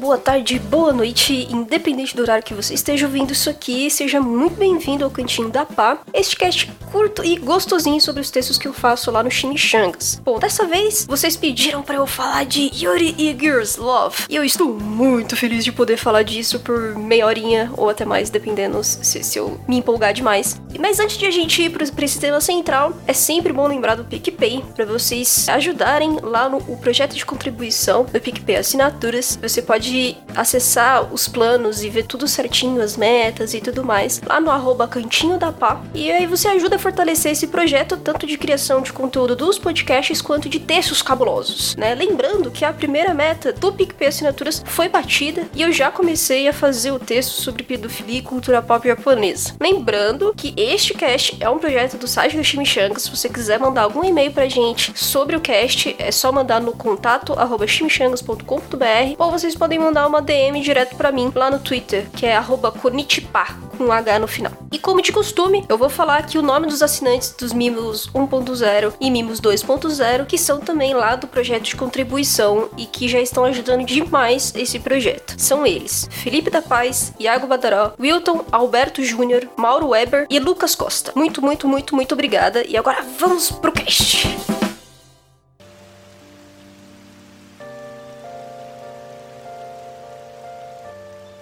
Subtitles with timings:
[0.00, 4.56] boa tarde, boa noite, independente do horário que você esteja ouvindo isso aqui, seja muito
[4.56, 8.72] bem-vindo ao Cantinho da Pá, este cast curto e gostosinho sobre os textos que eu
[8.72, 10.20] faço lá no Chimichangas.
[10.24, 14.42] Bom, dessa vez vocês pediram para eu falar de Yuri e Girls Love, e eu
[14.42, 19.22] estou muito feliz de poder falar disso por meia horinha ou até mais, dependendo se,
[19.22, 20.58] se eu me empolgar demais.
[20.80, 24.04] Mas antes de a gente ir para esse tema central, é sempre bom lembrar do
[24.04, 29.38] PicPay para vocês ajudarem lá no projeto de contribuição do PicPay Assinaturas.
[29.42, 29.89] Você pode
[30.34, 34.86] acessar os planos e ver tudo certinho, as metas e tudo mais, lá no arroba
[34.86, 35.80] Cantinho da Pá.
[35.94, 40.22] E aí você ajuda a fortalecer esse projeto, tanto de criação de conteúdo dos podcasts
[40.22, 41.94] quanto de textos cabulosos, né?
[41.94, 46.52] Lembrando que a primeira meta do PicPay Assinaturas foi batida e eu já comecei a
[46.52, 49.54] fazer o texto sobre pedofilia e cultura pop japonesa.
[49.60, 52.98] Lembrando que este cast é um projeto do site do Chimichanga.
[52.98, 56.72] Se você quiser mandar algum e-mail pra gente sobre o cast, é só mandar no
[56.72, 57.66] contato arroba
[59.18, 62.40] ou vocês podem mandar uma DM direto para mim lá no Twitter, que é
[62.80, 64.52] Konichipa, com um H no final.
[64.70, 68.94] E como de costume, eu vou falar aqui o nome dos assinantes dos Mimos 1.0
[69.00, 73.44] e Mimos 2.0, que são também lá do projeto de contribuição e que já estão
[73.44, 75.34] ajudando demais esse projeto.
[75.38, 81.12] São eles: Felipe da Paz, Iago Badaró, Wilton, Alberto Júnior, Mauro Weber e Lucas Costa.
[81.14, 82.64] Muito, muito, muito, muito obrigada.
[82.66, 84.59] E agora vamos pro cast.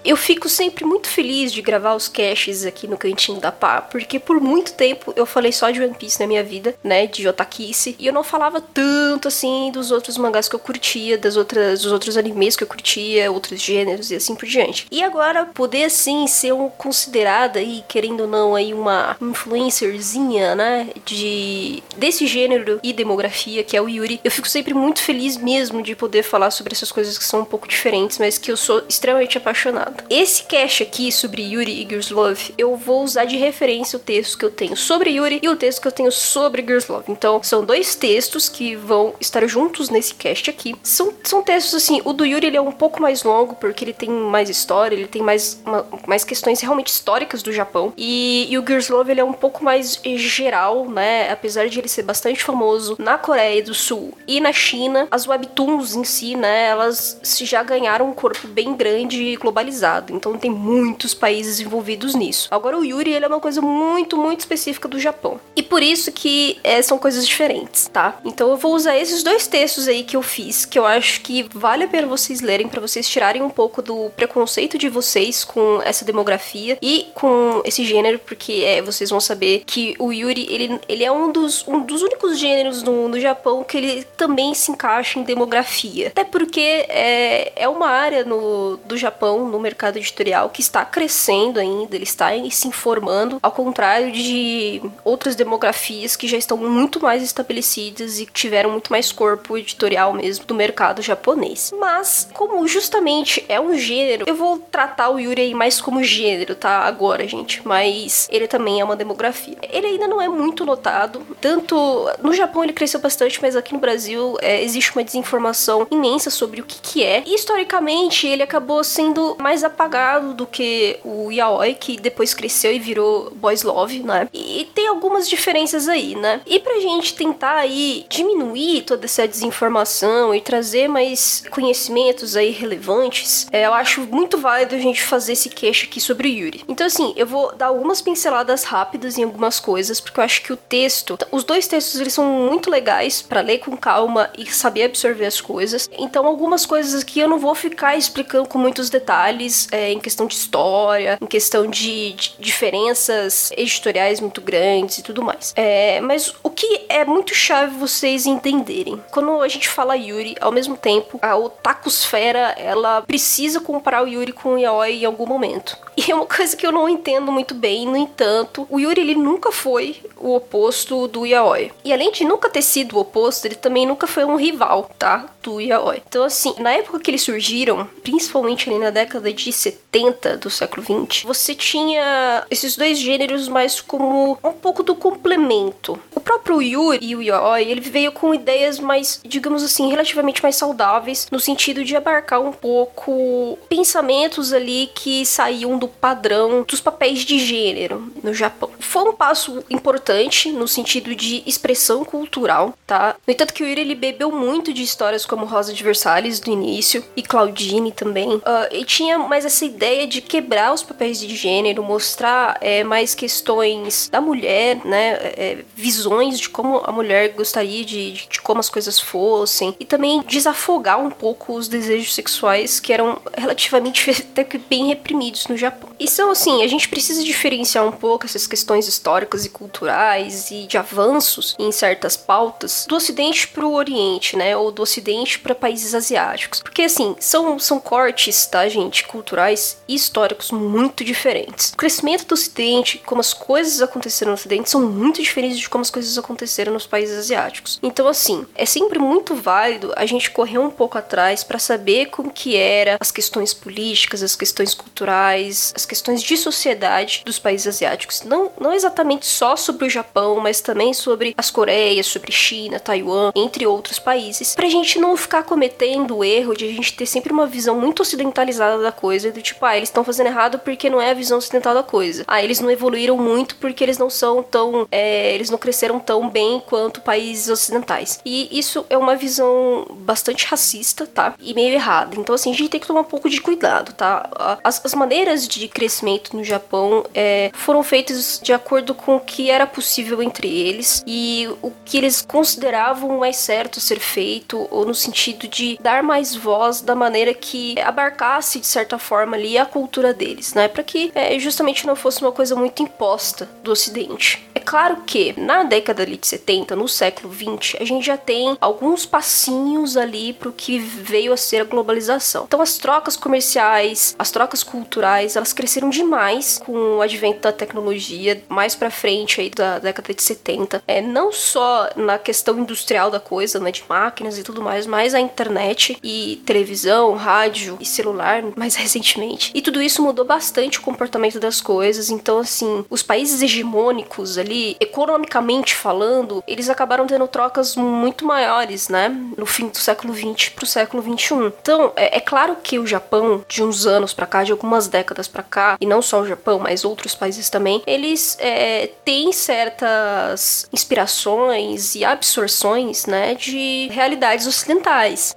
[0.09, 4.19] Eu fico sempre muito feliz de gravar os caches aqui no Cantinho da Pá, porque
[4.19, 7.95] por muito tempo eu falei só de One Piece na minha vida, né, de Otakice,
[7.99, 11.93] e eu não falava tanto assim dos outros mangás que eu curtia, das outras, dos
[11.93, 14.87] outros animes que eu curtia, outros gêneros e assim por diante.
[14.91, 20.89] E agora poder assim ser um, considerada aí, querendo ou não, aí uma influencerzinha, né,
[21.05, 25.83] de desse gênero e demografia que é o Yuri, eu fico sempre muito feliz mesmo
[25.83, 28.83] de poder falar sobre essas coisas que são um pouco diferentes, mas que eu sou
[28.89, 29.98] extremamente apaixonada.
[30.11, 34.39] Esse cast aqui sobre Yuri e Girls Love, eu vou usar de referência o texto
[34.39, 37.13] que eu tenho sobre Yuri e o texto que eu tenho sobre Girls Love.
[37.13, 40.75] Então, são dois textos que vão estar juntos nesse cast aqui.
[40.83, 43.93] São, são textos assim, o do Yuri ele é um pouco mais longo porque ele
[43.93, 47.93] tem mais história, ele tem mais, uma, mais questões realmente históricas do Japão.
[47.97, 51.31] E, e o Girls Love ele é um pouco mais geral, né?
[51.31, 55.95] Apesar de ele ser bastante famoso na Coreia do Sul e na China, as webtoons
[55.95, 61.15] em si, né, elas já ganharam um corpo bem grande e globalizado então tem muitos
[61.15, 62.49] países envolvidos nisso.
[62.51, 65.41] Agora o Yuri ele é uma coisa muito, muito específica do Japão.
[65.57, 68.19] E por isso que é, são coisas diferentes, tá?
[68.25, 71.47] Então eu vou usar esses dois textos aí que eu fiz, que eu acho que
[71.53, 75.81] vale a pena vocês lerem para vocês tirarem um pouco do preconceito de vocês com
[75.83, 80.81] essa demografia e com esse gênero, porque é, vocês vão saber que o Yuri ele,
[80.89, 84.71] ele é um dos, um dos únicos gêneros no, no Japão que ele também se
[84.71, 86.09] encaixa em demografia.
[86.09, 90.85] Até porque é, é uma área no, do Japão, no mercado mercado editorial que está
[90.85, 97.01] crescendo ainda, ele está se informando, ao contrário de outras demografias que já estão muito
[97.01, 101.73] mais estabelecidas e tiveram muito mais corpo editorial mesmo do mercado japonês.
[101.79, 106.57] Mas, como justamente é um gênero, eu vou tratar o Yuri aí mais como gênero,
[106.57, 106.81] tá?
[106.81, 107.63] Agora, gente.
[107.65, 109.57] Mas ele também é uma demografia.
[109.63, 111.77] Ele ainda não é muito notado, tanto
[112.21, 116.61] no Japão ele cresceu bastante, mas aqui no Brasil é, existe uma desinformação imensa sobre
[116.61, 117.23] o que, que é.
[117.25, 122.79] E, historicamente, ele acabou sendo mais apagado do que o yaoi, que depois cresceu e
[122.79, 124.29] virou boys love, né?
[124.33, 126.41] E tem algumas diferenças aí, né?
[126.47, 133.47] E pra gente tentar aí diminuir toda essa desinformação e trazer mais conhecimentos aí relevantes,
[133.53, 136.65] é, eu acho muito válido a gente fazer esse queixo aqui sobre o Yuri.
[136.69, 140.53] Então, assim, eu vou dar algumas pinceladas rápidas em algumas coisas, porque eu acho que
[140.53, 144.85] o texto, os dois textos, eles são muito legais para ler com calma e saber
[144.85, 145.89] absorver as coisas.
[145.99, 150.27] Então, algumas coisas aqui eu não vou ficar explicando com muitos detalhes, é, em questão
[150.27, 155.53] de história, em questão de, de, diferenças editoriais muito grandes e tudo mais.
[155.57, 160.53] É, mas o que é muito chave vocês entenderem, quando a gente fala Yuri, ao
[160.53, 165.77] mesmo tempo, a otakusfera, ela precisa comparar o Yuri com o Yaoi em algum momento.
[165.97, 169.15] E é uma coisa que eu não entendo muito bem, no entanto, o Yuri ele
[169.15, 171.73] nunca foi o oposto do Yaoi.
[171.85, 175.27] E além de nunca ter sido o oposto, ele também nunca foi um rival, tá?
[175.49, 176.03] Do Yaoi.
[176.07, 180.83] Então assim, na época que eles surgiram, principalmente ali na década de 70 do século
[180.83, 185.99] 20, você tinha esses dois gêneros mais como um pouco do complemento.
[186.15, 190.57] O próprio Yuri e o Yaoi, ele veio com ideias mais, digamos assim, relativamente mais
[190.57, 197.21] saudáveis, no sentido de abarcar um pouco pensamentos ali que saíam do padrão dos papéis
[197.21, 198.71] de gênero no Japão.
[198.79, 203.17] foi um passo importante no sentido de expressão cultural, tá?
[203.27, 206.51] No entanto que o Yuri ele bebeu muito de histórias como Rosa de Versalhes do
[206.51, 208.37] início e Claudine também.
[208.37, 208.43] Uh,
[208.73, 214.09] e tinha mais essa ideia de quebrar os papéis de gênero, mostrar é, mais questões
[214.11, 215.13] da mulher, né?
[215.37, 219.85] É, visões de como a mulher gostaria de, de, de como as coisas fossem e
[219.85, 225.57] também desafogar um pouco os desejos sexuais que eram relativamente até que bem reprimidos no
[225.57, 225.91] Japão.
[225.99, 230.79] Então, assim, a gente precisa diferenciar um pouco essas questões históricas e culturais e de
[230.79, 234.57] avanços em certas pautas do Ocidente para o Oriente, né?
[234.57, 236.61] Ou do Ocidente para países asiáticos.
[236.63, 241.73] Porque, assim, são, são cortes, tá, gente, culturais e históricos muito diferentes.
[241.73, 245.83] O crescimento do Ocidente, como as coisas aconteceram no Ocidente, são muito diferentes de como
[245.83, 247.79] as coisas aconteceram nos países asiáticos.
[247.83, 252.31] Então, assim, é sempre muito válido a gente correr um pouco atrás para saber como
[252.31, 258.23] que era as questões políticas, as questões culturais, as questões de sociedade dos países asiáticos.
[258.23, 263.33] Não, não exatamente só sobre o Japão, mas também sobre as Coreias, sobre China, Taiwan,
[263.35, 267.33] entre outros países, pra gente não ficar cometendo o erro de a gente ter sempre
[267.33, 271.01] uma visão muito ocidentalizada da coisa, do tipo, ah, eles estão fazendo errado porque não
[271.01, 272.25] é a visão ocidental da coisa.
[272.27, 274.87] Ah, eles não evoluíram muito porque eles não são tão.
[274.91, 278.21] É, eles não cresceram tão bem quanto países ocidentais.
[278.25, 281.35] E isso é uma visão bastante racista, tá?
[281.41, 282.17] E meio errada.
[282.17, 284.59] Então, assim, a gente tem que tomar um pouco de cuidado, tá?
[284.63, 289.51] As, as maneiras de crescimento no Japão é, foram feitas de acordo com o que
[289.51, 294.95] era possível entre eles e o que eles consideravam mais certo ser feito, ou no
[294.99, 300.13] sentido de dar mais voz da maneira que abarcasse, de certa forma, ali a cultura
[300.13, 300.69] deles, né?
[300.69, 304.47] Para que é, justamente não fosse uma coisa muito imposta do Ocidente.
[304.55, 309.07] É claro que na década de 70, no século 20, a gente já tem alguns
[309.07, 312.45] passinhos ali para o que veio a ser a globalização.
[312.45, 318.43] Então as trocas comerciais, as trocas culturais, elas cresceram demais com o advento da tecnologia
[318.49, 320.83] mais para frente aí da década de 70.
[320.87, 325.15] É não só na questão industrial da coisa, né, de máquinas e tudo mais, mas
[325.15, 329.53] a internet e televisão, rádio e celular mais recentemente.
[329.55, 332.11] E tudo isso mudou bastante o comportamento das coisas.
[332.11, 339.09] Então assim, os países hegemônicos ali, economicamente falando, eles acabaram tendo trocas muito maiores, né,
[339.37, 341.53] no fim do século 20 pro século 21.
[341.61, 345.29] Então, é, é claro que o Japão de uns anos para cá, de algumas décadas
[345.29, 350.69] para cá, e não só o Japão, mas outros países também, eles é, têm certas
[350.73, 354.78] inspirações e absorções, né, de realidades ocidentais.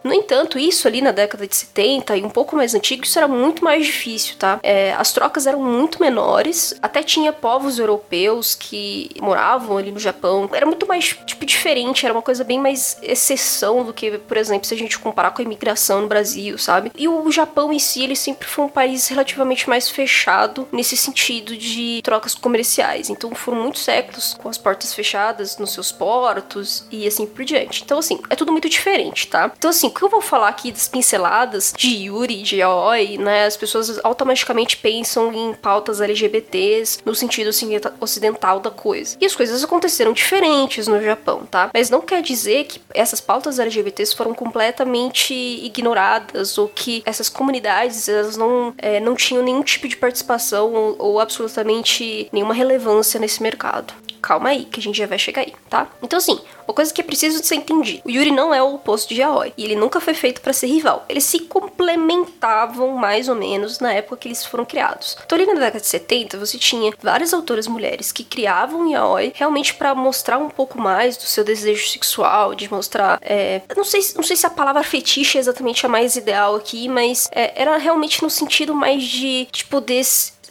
[0.04, 3.28] No entanto, isso ali na década de 70 e um pouco mais antigo, isso era
[3.28, 4.60] muito mais difícil, tá?
[4.64, 10.50] É, as trocas eram muito menores, até tinha povos europeus que moravam ali no Japão,
[10.52, 14.68] era muito mais, tipo, diferente, era uma coisa bem mais exceção do que, por exemplo,
[14.68, 16.92] se a gente comparar com a imigração no Brasil, sabe?
[16.98, 21.56] E o Japão em si, ele sempre foi um país relativamente mais fechado nesse sentido
[21.58, 23.10] de trocas comerciais.
[23.10, 27.84] Então foram muitos séculos com as portas fechadas nos seus portos e assim por diante.
[27.84, 29.52] Então, assim, é tudo muito diferente, tá?
[29.58, 33.46] Então, assim, o que eu vou falar aqui das pinceladas de Yuri, de Aoi, né?
[33.46, 39.16] As pessoas automaticamente pensam em pautas LGBTs no sentido assim, ocidental da coisa.
[39.20, 41.72] E as coisas aconteceram diferentes no Japão, tá?
[41.74, 48.10] Mas não quer dizer que essas pautas LGBTs foram completamente ignoradas ou que essas comunidades
[48.10, 53.42] elas não, é, não tinham nenhum tipo de participação ou, ou absolutamente nenhuma relevância nesse
[53.42, 55.88] mercado calma aí, que a gente já vai chegar aí, tá?
[56.02, 58.76] Então, assim, uma coisa que é preciso de ser entendido: o Yuri não é o
[58.76, 61.06] oposto de Aoi, e ele nunca foi feito para ser rival.
[61.08, 65.18] Eles se complementavam mais ou menos na época que eles foram criados.
[65.26, 69.74] Então, ali na década de 70, você tinha várias autoras mulheres que criavam Yaoi realmente
[69.74, 73.20] para mostrar um pouco mais do seu desejo sexual, de mostrar.
[73.22, 76.88] É, não, sei, não sei se a palavra fetiche é exatamente a mais ideal aqui,
[76.88, 80.02] mas é, era realmente no sentido mais de, de poder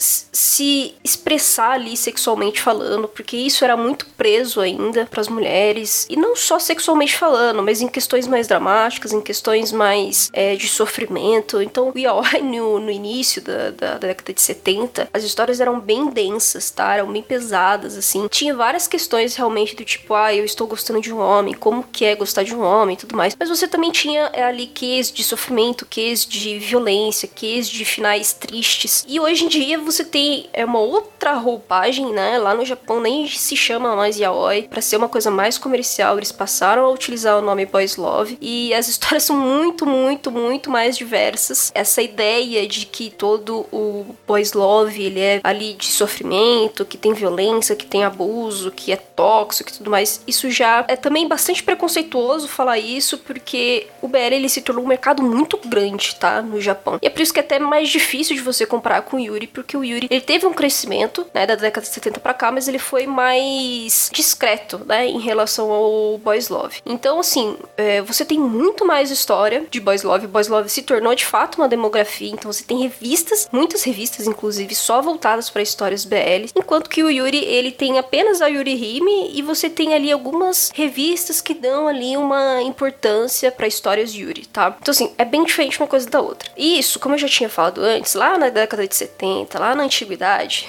[0.01, 6.17] se expressar ali sexualmente falando, porque isso era muito preso ainda para as mulheres, e
[6.17, 11.61] não só sexualmente falando, mas em questões mais dramáticas, em questões mais é, de sofrimento.
[11.61, 15.79] Então, o yaoi no, no início da, da, da, década de 70, as histórias eram
[15.79, 16.95] bem densas, tá?
[16.95, 18.27] Eram bem pesadas, assim.
[18.29, 22.05] Tinha várias questões realmente do tipo, ah, eu estou gostando de um homem, como que
[22.05, 23.37] é gostar de um homem e tudo mais.
[23.39, 28.33] Mas você também tinha é, ali ques de sofrimento, ques de violência, ques de finais
[28.33, 29.05] tristes.
[29.07, 32.39] E hoje em dia você tem é uma outra roupagem, né?
[32.39, 36.33] Lá no Japão nem se chama mais yaoi, para ser uma coisa mais comercial eles
[36.33, 40.97] passaram a utilizar o nome Boys Love e as histórias são muito, muito, muito mais
[40.97, 41.71] diversas.
[41.75, 47.13] Essa ideia de que todo o Boys Love, ele é ali de sofrimento, que tem
[47.13, 51.63] violência, que tem abuso, que é tóxico e tudo mais, isso já é também bastante
[51.63, 56.61] preconceituoso falar isso, porque o BL ele se tornou um mercado muito grande, tá, no
[56.61, 56.99] Japão.
[57.03, 59.77] E é por isso que é até mais difícil de você comparar com Yuri, porque
[59.81, 62.79] o Yuri, ele teve um crescimento, né, da década de 70 para cá, mas ele
[62.79, 66.81] foi mais discreto, né, em relação ao Boys Love.
[66.87, 70.27] Então, assim, é, você tem muito mais história de Boys Love.
[70.27, 74.75] Boys Love se tornou de fato uma demografia, então você tem revistas, muitas revistas, inclusive,
[74.75, 79.31] só voltadas para histórias BL, enquanto que o Yuri, ele tem apenas a Yuri Hime
[79.35, 84.77] e você tem ali algumas revistas que dão ali uma importância para histórias Yuri, tá?
[84.81, 86.51] Então, assim, é bem diferente uma coisa da outra.
[86.57, 89.85] E isso, como eu já tinha falado antes, lá na década de 70, lá na
[89.85, 90.67] antiguidade,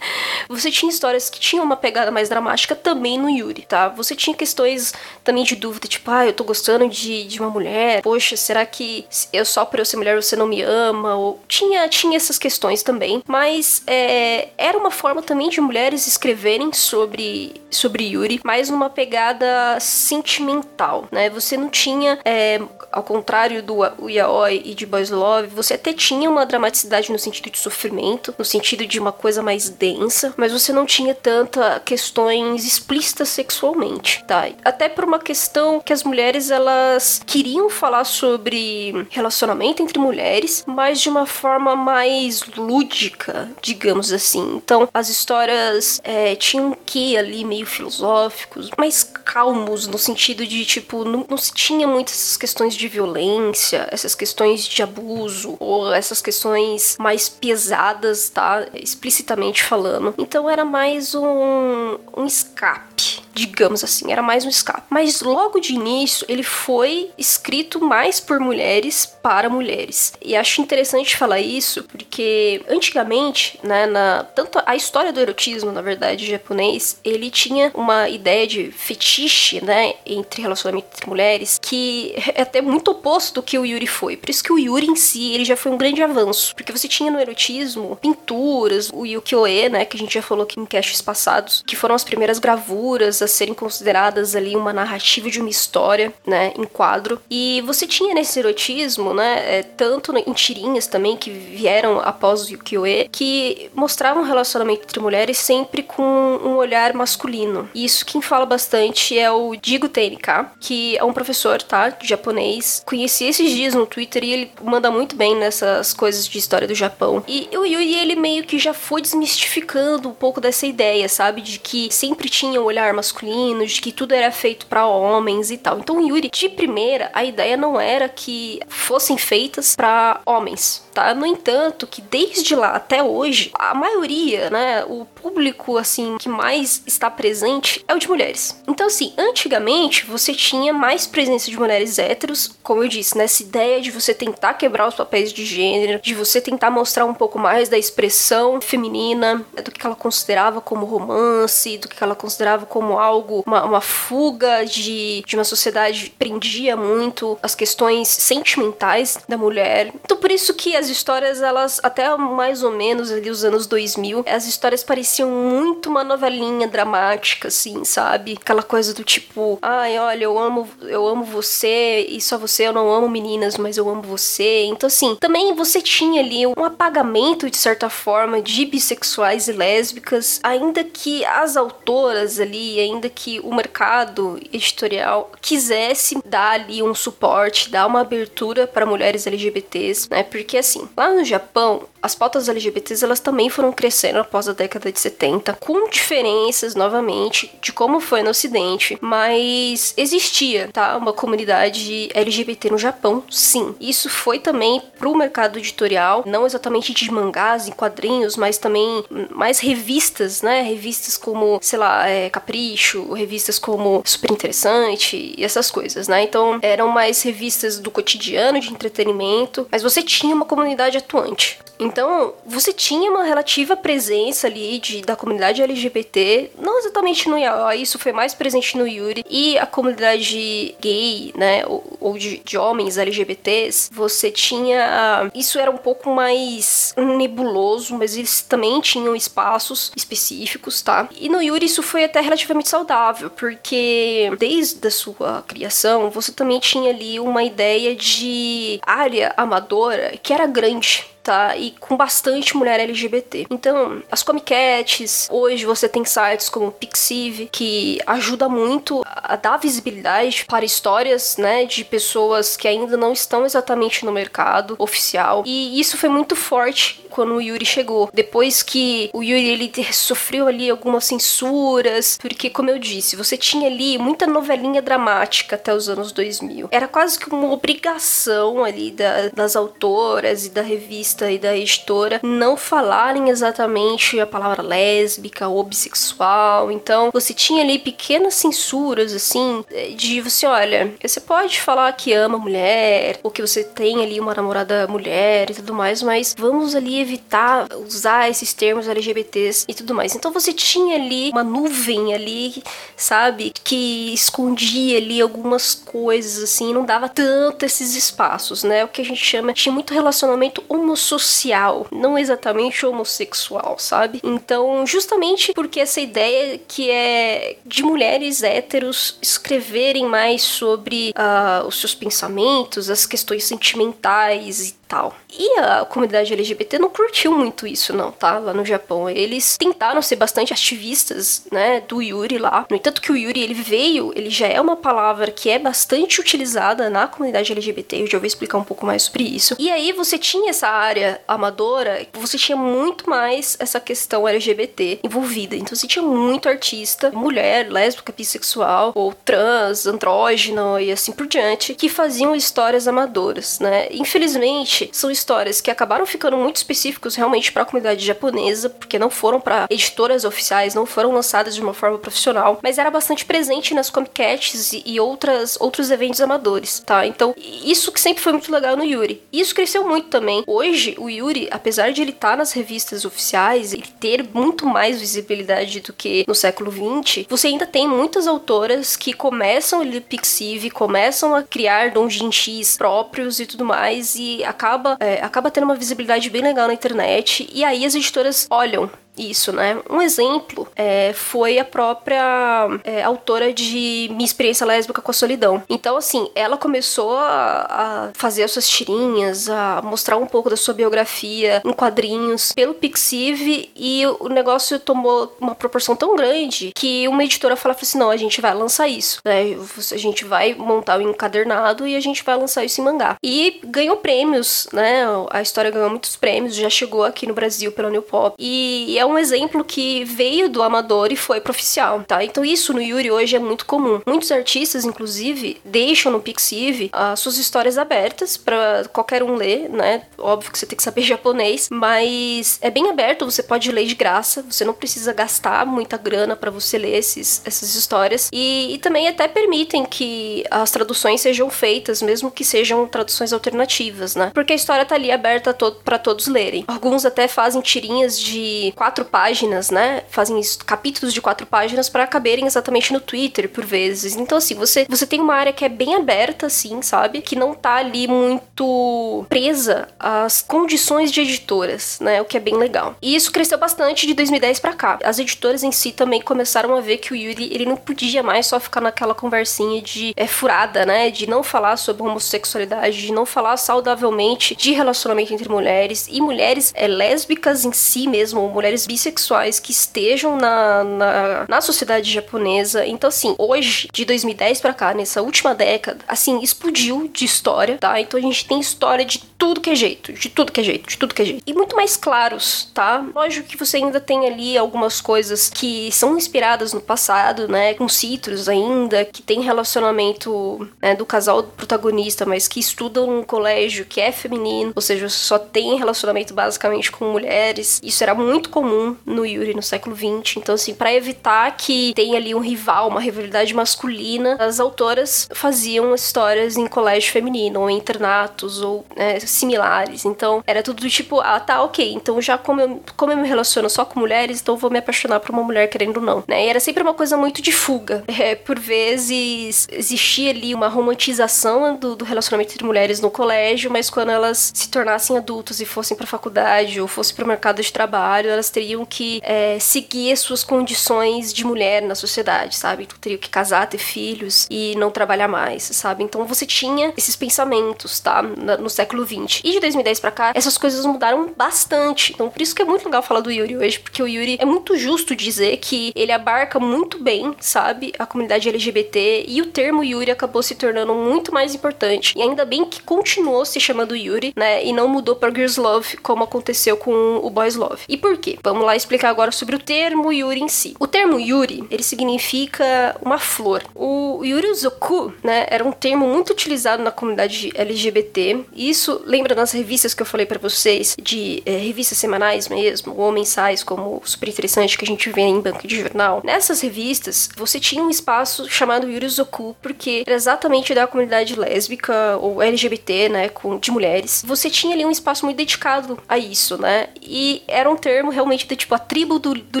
[0.48, 3.88] você tinha histórias que tinham uma pegada mais dramática também no Yuri, tá?
[3.88, 4.92] Você tinha questões
[5.24, 9.06] também de dúvida, tipo, ah, eu tô gostando de, de uma mulher, poxa, será que
[9.32, 11.16] eu só por eu ser mulher você não me ama?
[11.16, 16.72] Ou tinha, tinha essas questões também, mas é, era uma forma também de mulheres escreverem
[16.72, 21.30] sobre, sobre Yuri, mas numa pegada sentimental, né?
[21.30, 22.60] Você não tinha, é,
[22.92, 27.50] ao contrário do Yaoi e de Boys Love, você até tinha uma dramaticidade no sentido
[27.50, 32.66] de sofrimento, no sentido de uma coisa mais densa, mas você não tinha tanta questões
[32.66, 34.48] explícitas sexualmente, tá?
[34.64, 41.00] Até por uma questão que as mulheres elas queriam falar sobre relacionamento entre mulheres, mas
[41.00, 44.56] de uma forma mais lúdica, digamos assim.
[44.56, 51.04] Então, as histórias é, tinham que ali meio filosóficos, mais calmos no sentido de tipo
[51.04, 56.96] não, não se tinha muitas questões de violência, essas questões de abuso ou essas questões
[56.98, 58.66] mais pesadas, tá?
[58.74, 60.14] Explicitamente falando.
[60.18, 62.93] Então era mais um, um escape
[63.34, 64.86] digamos assim, era mais um escape.
[64.88, 70.12] Mas logo de início ele foi escrito mais por mulheres para mulheres.
[70.22, 75.82] E acho interessante falar isso porque antigamente, né, na tanto a história do erotismo, na
[75.82, 82.42] verdade, japonês, ele tinha uma ideia de fetiche, né, entre relacionamento entre mulheres que é
[82.42, 84.16] até muito oposto do que o Yuri foi.
[84.16, 86.86] Por isso que o Yuri em si, ele já foi um grande avanço, porque você
[86.86, 91.00] tinha no erotismo pinturas, o Yukioe, né, que a gente já falou aqui em casts
[91.00, 92.83] passados, que foram as primeiras gravuras
[93.22, 97.20] a serem consideradas ali uma narrativa de uma história, né, em quadro.
[97.30, 102.52] E você tinha nesse erotismo, né, é, tanto em tirinhas também que vieram após o
[102.52, 107.68] Yukioe, que mostravam um relacionamento entre mulheres sempre com um olhar masculino.
[107.74, 112.06] E isso quem fala bastante é o Digo TNK, que é um professor, tá, de
[112.06, 112.82] japonês.
[112.84, 116.74] Conheci esses dias no Twitter e ele manda muito bem nessas coisas de história do
[116.74, 117.22] Japão.
[117.26, 121.58] E o Yui, ele meio que já foi desmistificando um pouco dessa ideia, sabe, de
[121.58, 125.78] que sempre tinha um olhar masculino de que tudo era feito para homens e tal.
[125.78, 131.14] Então, Yuri, de primeira, a ideia não era que fossem feitas para homens, tá?
[131.14, 136.82] No entanto, que desde lá até hoje, a maioria, né, o público assim que mais
[136.86, 138.60] está presente é o de mulheres.
[138.66, 143.80] Então, assim, antigamente você tinha mais presença de mulheres héteros, como eu disse, nessa ideia
[143.80, 147.68] de você tentar quebrar os papéis de gênero, de você tentar mostrar um pouco mais
[147.68, 153.42] da expressão feminina, do que ela considerava como romance, do que ela considerava como algo
[153.46, 159.92] uma, uma fuga de, de uma sociedade que prendia muito as questões sentimentais da mulher.
[160.04, 164.24] Então por isso que as histórias, elas, até mais ou menos ali os anos 2000,
[164.26, 168.38] as histórias pareciam muito uma novelinha dramática, assim, sabe?
[168.40, 172.72] Aquela coisa do tipo, ai, olha, eu amo, eu amo você e só você, eu
[172.72, 174.64] não amo meninas, mas eu amo você.
[174.64, 180.40] Então assim, também você tinha ali um apagamento, de certa forma, de bissexuais e lésbicas,
[180.42, 186.94] ainda que as autoras ali, ainda ainda que o mercado editorial quisesse dar ali um
[186.94, 190.22] suporte, dar uma abertura para mulheres LGBTs, né?
[190.22, 194.90] Porque assim, lá no Japão, as pautas LGBTs elas também foram crescendo após a década
[194.90, 202.08] de 70, com diferenças novamente de como foi no ocidente, mas existia, tá, uma comunidade
[202.14, 203.74] LGBT no Japão, sim.
[203.80, 209.58] Isso foi também pro mercado editorial, não exatamente de mangás e quadrinhos, mas também mais
[209.58, 210.62] revistas, né?
[210.62, 216.22] Revistas como, sei lá, é, Capricho, revistas como Super Interessante e essas coisas, né?
[216.22, 221.58] Então eram mais revistas do cotidiano, de entretenimento, mas você tinha uma comunidade atuante.
[221.78, 227.82] Então, você tinha uma relativa presença ali de, da comunidade LGBT, não exatamente no Yaoi,
[227.82, 232.56] isso foi mais presente no Yuri, e a comunidade gay, né, ou, ou de, de,
[232.56, 235.30] homens LGBTs, você tinha.
[235.34, 241.08] Isso era um pouco mais nebuloso, mas eles também tinham espaços específicos, tá?
[241.18, 246.60] E no Yuri isso foi até relativamente saudável, porque desde a sua criação, você também
[246.60, 251.56] tinha ali uma ideia de área amadora que era grande tá?
[251.56, 253.46] E com bastante mulher LGBT.
[253.50, 260.44] Então, as comiquetes, hoje você tem sites como Pixiv, que ajuda muito a dar visibilidade
[260.44, 265.42] para histórias, né, de pessoas que ainda não estão exatamente no mercado oficial.
[265.46, 268.10] E isso foi muito forte quando o Yuri chegou.
[268.12, 273.68] Depois que o Yuri ele sofreu ali algumas censuras, porque como eu disse, você tinha
[273.68, 276.68] ali muita novelinha dramática até os anos 2000.
[276.72, 282.20] Era quase que uma obrigação ali da, das autoras e da revista e da editora
[282.22, 286.72] não falarem exatamente a palavra lésbica ou bissexual.
[286.72, 289.64] Então, você tinha ali pequenas censuras assim
[289.96, 294.34] de você, olha, você pode falar que ama mulher, ou que você tem ali uma
[294.34, 299.94] namorada mulher e tudo mais, mas vamos ali evitar usar esses termos LGBTs e tudo
[299.94, 300.14] mais.
[300.14, 302.62] Então você tinha ali uma nuvem ali,
[302.96, 308.84] sabe, que escondia ali algumas coisas assim, não dava tanto esses espaços, né?
[308.84, 314.20] O que a gente chama tinha muito relacionamento homossocial, não exatamente homossexual, sabe?
[314.22, 321.80] Então, justamente porque essa ideia que é de mulheres héteros escreverem mais sobre uh, os
[321.80, 325.14] seus pensamentos, as questões sentimentais e tal.
[325.36, 328.38] E a comunidade LGBT não curtiu muito isso, não, tá?
[328.38, 329.10] Lá no Japão.
[329.10, 332.64] Eles tentaram ser bastante ativistas, né, do Yuri lá.
[332.70, 336.20] No entanto que o Yuri, ele veio, ele já é uma palavra que é bastante
[336.20, 338.02] utilizada na comunidade LGBT.
[338.02, 339.56] Eu já vou explicar um pouco mais sobre isso.
[339.58, 345.56] E aí você tinha essa área amadora, você tinha muito mais essa questão LGBT envolvida.
[345.56, 351.74] Então você tinha muito artista, mulher, lésbica, bissexual, ou trans, andrógeno e assim por diante,
[351.74, 353.88] que faziam histórias amadoras, né?
[353.90, 359.10] Infelizmente, são histórias que acabaram ficando muito específicos realmente para a comunidade japonesa, porque não
[359.10, 363.74] foram para editoras oficiais, não foram lançadas de uma forma profissional, mas era bastante presente
[363.74, 367.06] nas comiquetes e, e outras outros eventos amadores, tá?
[367.06, 369.22] Então, isso que sempre foi muito legal no Yuri.
[369.32, 370.44] Isso cresceu muito também.
[370.46, 375.00] Hoje, o Yuri, apesar de ele estar tá nas revistas oficiais, ele ter muito mais
[375.00, 380.70] visibilidade do que no século XX, você ainda tem muitas autoras que começam ali Pixiv,
[380.70, 386.28] começam a criar donjinshis próprios e tudo mais e acaba é, acaba tendo uma visibilidade
[386.28, 389.78] bem legal na internet e aí as editoras olham isso, né?
[389.88, 395.62] Um exemplo é, foi a própria é, autora de Minha Experiência Lésbica com a Solidão.
[395.68, 400.56] Então, assim, ela começou a, a, fazer as suas tirinhas, a mostrar um pouco da
[400.56, 407.06] sua biografia em quadrinhos pelo Pixiv e o negócio tomou uma proporção tão grande que
[407.08, 409.56] uma editora falou assim: não, a gente vai lançar isso, né?
[409.92, 413.16] A gente vai montar o um encadernado e a gente vai lançar isso em mangá.
[413.22, 415.04] E ganhou prêmios, né?
[415.30, 418.34] A história ganhou muitos prêmios, já chegou aqui no Brasil pela New Pop.
[418.38, 422.24] E, e é é um exemplo que veio do amador e foi profissional, tá?
[422.24, 424.00] Então isso no Yuri hoje é muito comum.
[424.06, 430.02] Muitos artistas, inclusive, deixam no Pixiv as suas histórias abertas para qualquer um ler, né?
[430.18, 433.94] Óbvio que você tem que saber japonês, mas é bem aberto, você pode ler de
[433.94, 438.30] graça, você não precisa gastar muita grana para você ler esses, essas histórias.
[438.32, 444.16] E, e também até permitem que as traduções sejam feitas, mesmo que sejam traduções alternativas,
[444.16, 444.30] né?
[444.32, 446.64] Porque a história tá ali aberta to para todos lerem.
[446.66, 450.04] Alguns até fazem tirinhas de quatro quatro páginas, né?
[450.08, 454.14] Fazem capítulos de quatro páginas para caberem exatamente no Twitter, por vezes.
[454.14, 457.20] Então, assim, você, você tem uma área que é bem aberta, assim, sabe?
[457.20, 462.22] Que não tá ali muito presa às condições de editoras, né?
[462.22, 462.94] O que é bem legal.
[463.02, 464.98] E isso cresceu bastante de 2010 para cá.
[465.02, 468.46] As editoras em si também começaram a ver que o Yuri, ele não podia mais
[468.46, 471.10] só ficar naquela conversinha de é, furada, né?
[471.10, 476.72] De não falar sobre homossexualidade, de não falar saudavelmente de relacionamento entre mulheres e mulheres
[476.76, 482.86] é, lésbicas em si mesmo, ou mulheres bissexuais que estejam na, na, na sociedade japonesa.
[482.86, 488.00] Então, assim, hoje, de 2010 para cá, nessa última década, assim, explodiu de história, tá?
[488.00, 490.88] Então a gente tem história de tudo que é jeito, de tudo que é jeito,
[490.88, 491.42] de tudo que é jeito.
[491.46, 493.04] E muito mais claros, tá?
[493.14, 497.74] Lógico que você ainda tem ali algumas coisas que são inspiradas no passado, né?
[497.74, 503.84] Com citros ainda, que tem relacionamento né, do casal protagonista, mas que estudam num colégio
[503.84, 507.80] que é feminino, ou seja, só tem relacionamento basicamente com mulheres.
[507.82, 510.38] Isso era muito comum comum no Yuri no século XX.
[510.38, 515.94] Então, assim, para evitar que tenha ali um rival, uma rivalidade masculina, as autoras faziam
[515.94, 520.04] histórias em colégio feminino, ou internatos, ou né, similares.
[520.04, 521.92] Então, era tudo do tipo, ah, tá, ok.
[521.92, 525.20] Então, já como eu, como eu me relaciono só com mulheres, então vou me apaixonar
[525.20, 526.24] por uma mulher querendo ou não.
[526.26, 526.46] Né?
[526.46, 528.04] E era sempre uma coisa muito de fuga.
[528.24, 533.90] É, por vezes, existia ali uma romantização do, do relacionamento entre mulheres no colégio, mas
[533.90, 538.30] quando elas se tornassem adultos e fossem pra faculdade ou fossem pro mercado de trabalho,
[538.30, 542.84] elas teriam que é, seguir as suas condições de mulher na sociedade, sabe?
[542.84, 546.02] Então, teriam que casar, ter filhos e não trabalhar mais, sabe?
[546.04, 548.22] Então você tinha esses pensamentos, tá?
[548.22, 549.40] No século XX.
[549.44, 552.12] E de 2010 para cá, essas coisas mudaram bastante.
[552.12, 554.44] Então por isso que é muito legal falar do Yuri hoje, porque o Yuri é
[554.44, 557.92] muito justo dizer que ele abarca muito bem, sabe?
[557.98, 562.14] A comunidade LGBT e o termo Yuri acabou se tornando muito mais importante.
[562.16, 564.64] E ainda bem que continuou se chamando Yuri, né?
[564.64, 567.82] E não mudou para Girls Love, como aconteceu com o Boys Love.
[567.88, 568.38] E por quê?
[568.42, 570.76] Vamos lá explicar agora sobre o termo Yuri em si.
[570.78, 573.62] O termo Yuri, ele significa uma flor.
[573.74, 578.44] O Yuri Zoku, né, era um termo muito utilizado na comunidade LGBT.
[578.54, 583.10] Isso lembra das revistas que eu falei para vocês, de é, revistas semanais mesmo, ou
[583.12, 586.20] mensais, como super interessante que a gente vê em banco de jornal.
[586.24, 592.16] Nessas revistas, você tinha um espaço chamado Yuri Zoku, porque era exatamente da comunidade lésbica
[592.20, 594.22] ou LGBT, né, com, de mulheres.
[594.26, 596.88] Você tinha ali um espaço muito dedicado a isso, né?
[597.02, 599.60] E era um termo realmente de tipo a tribo do, do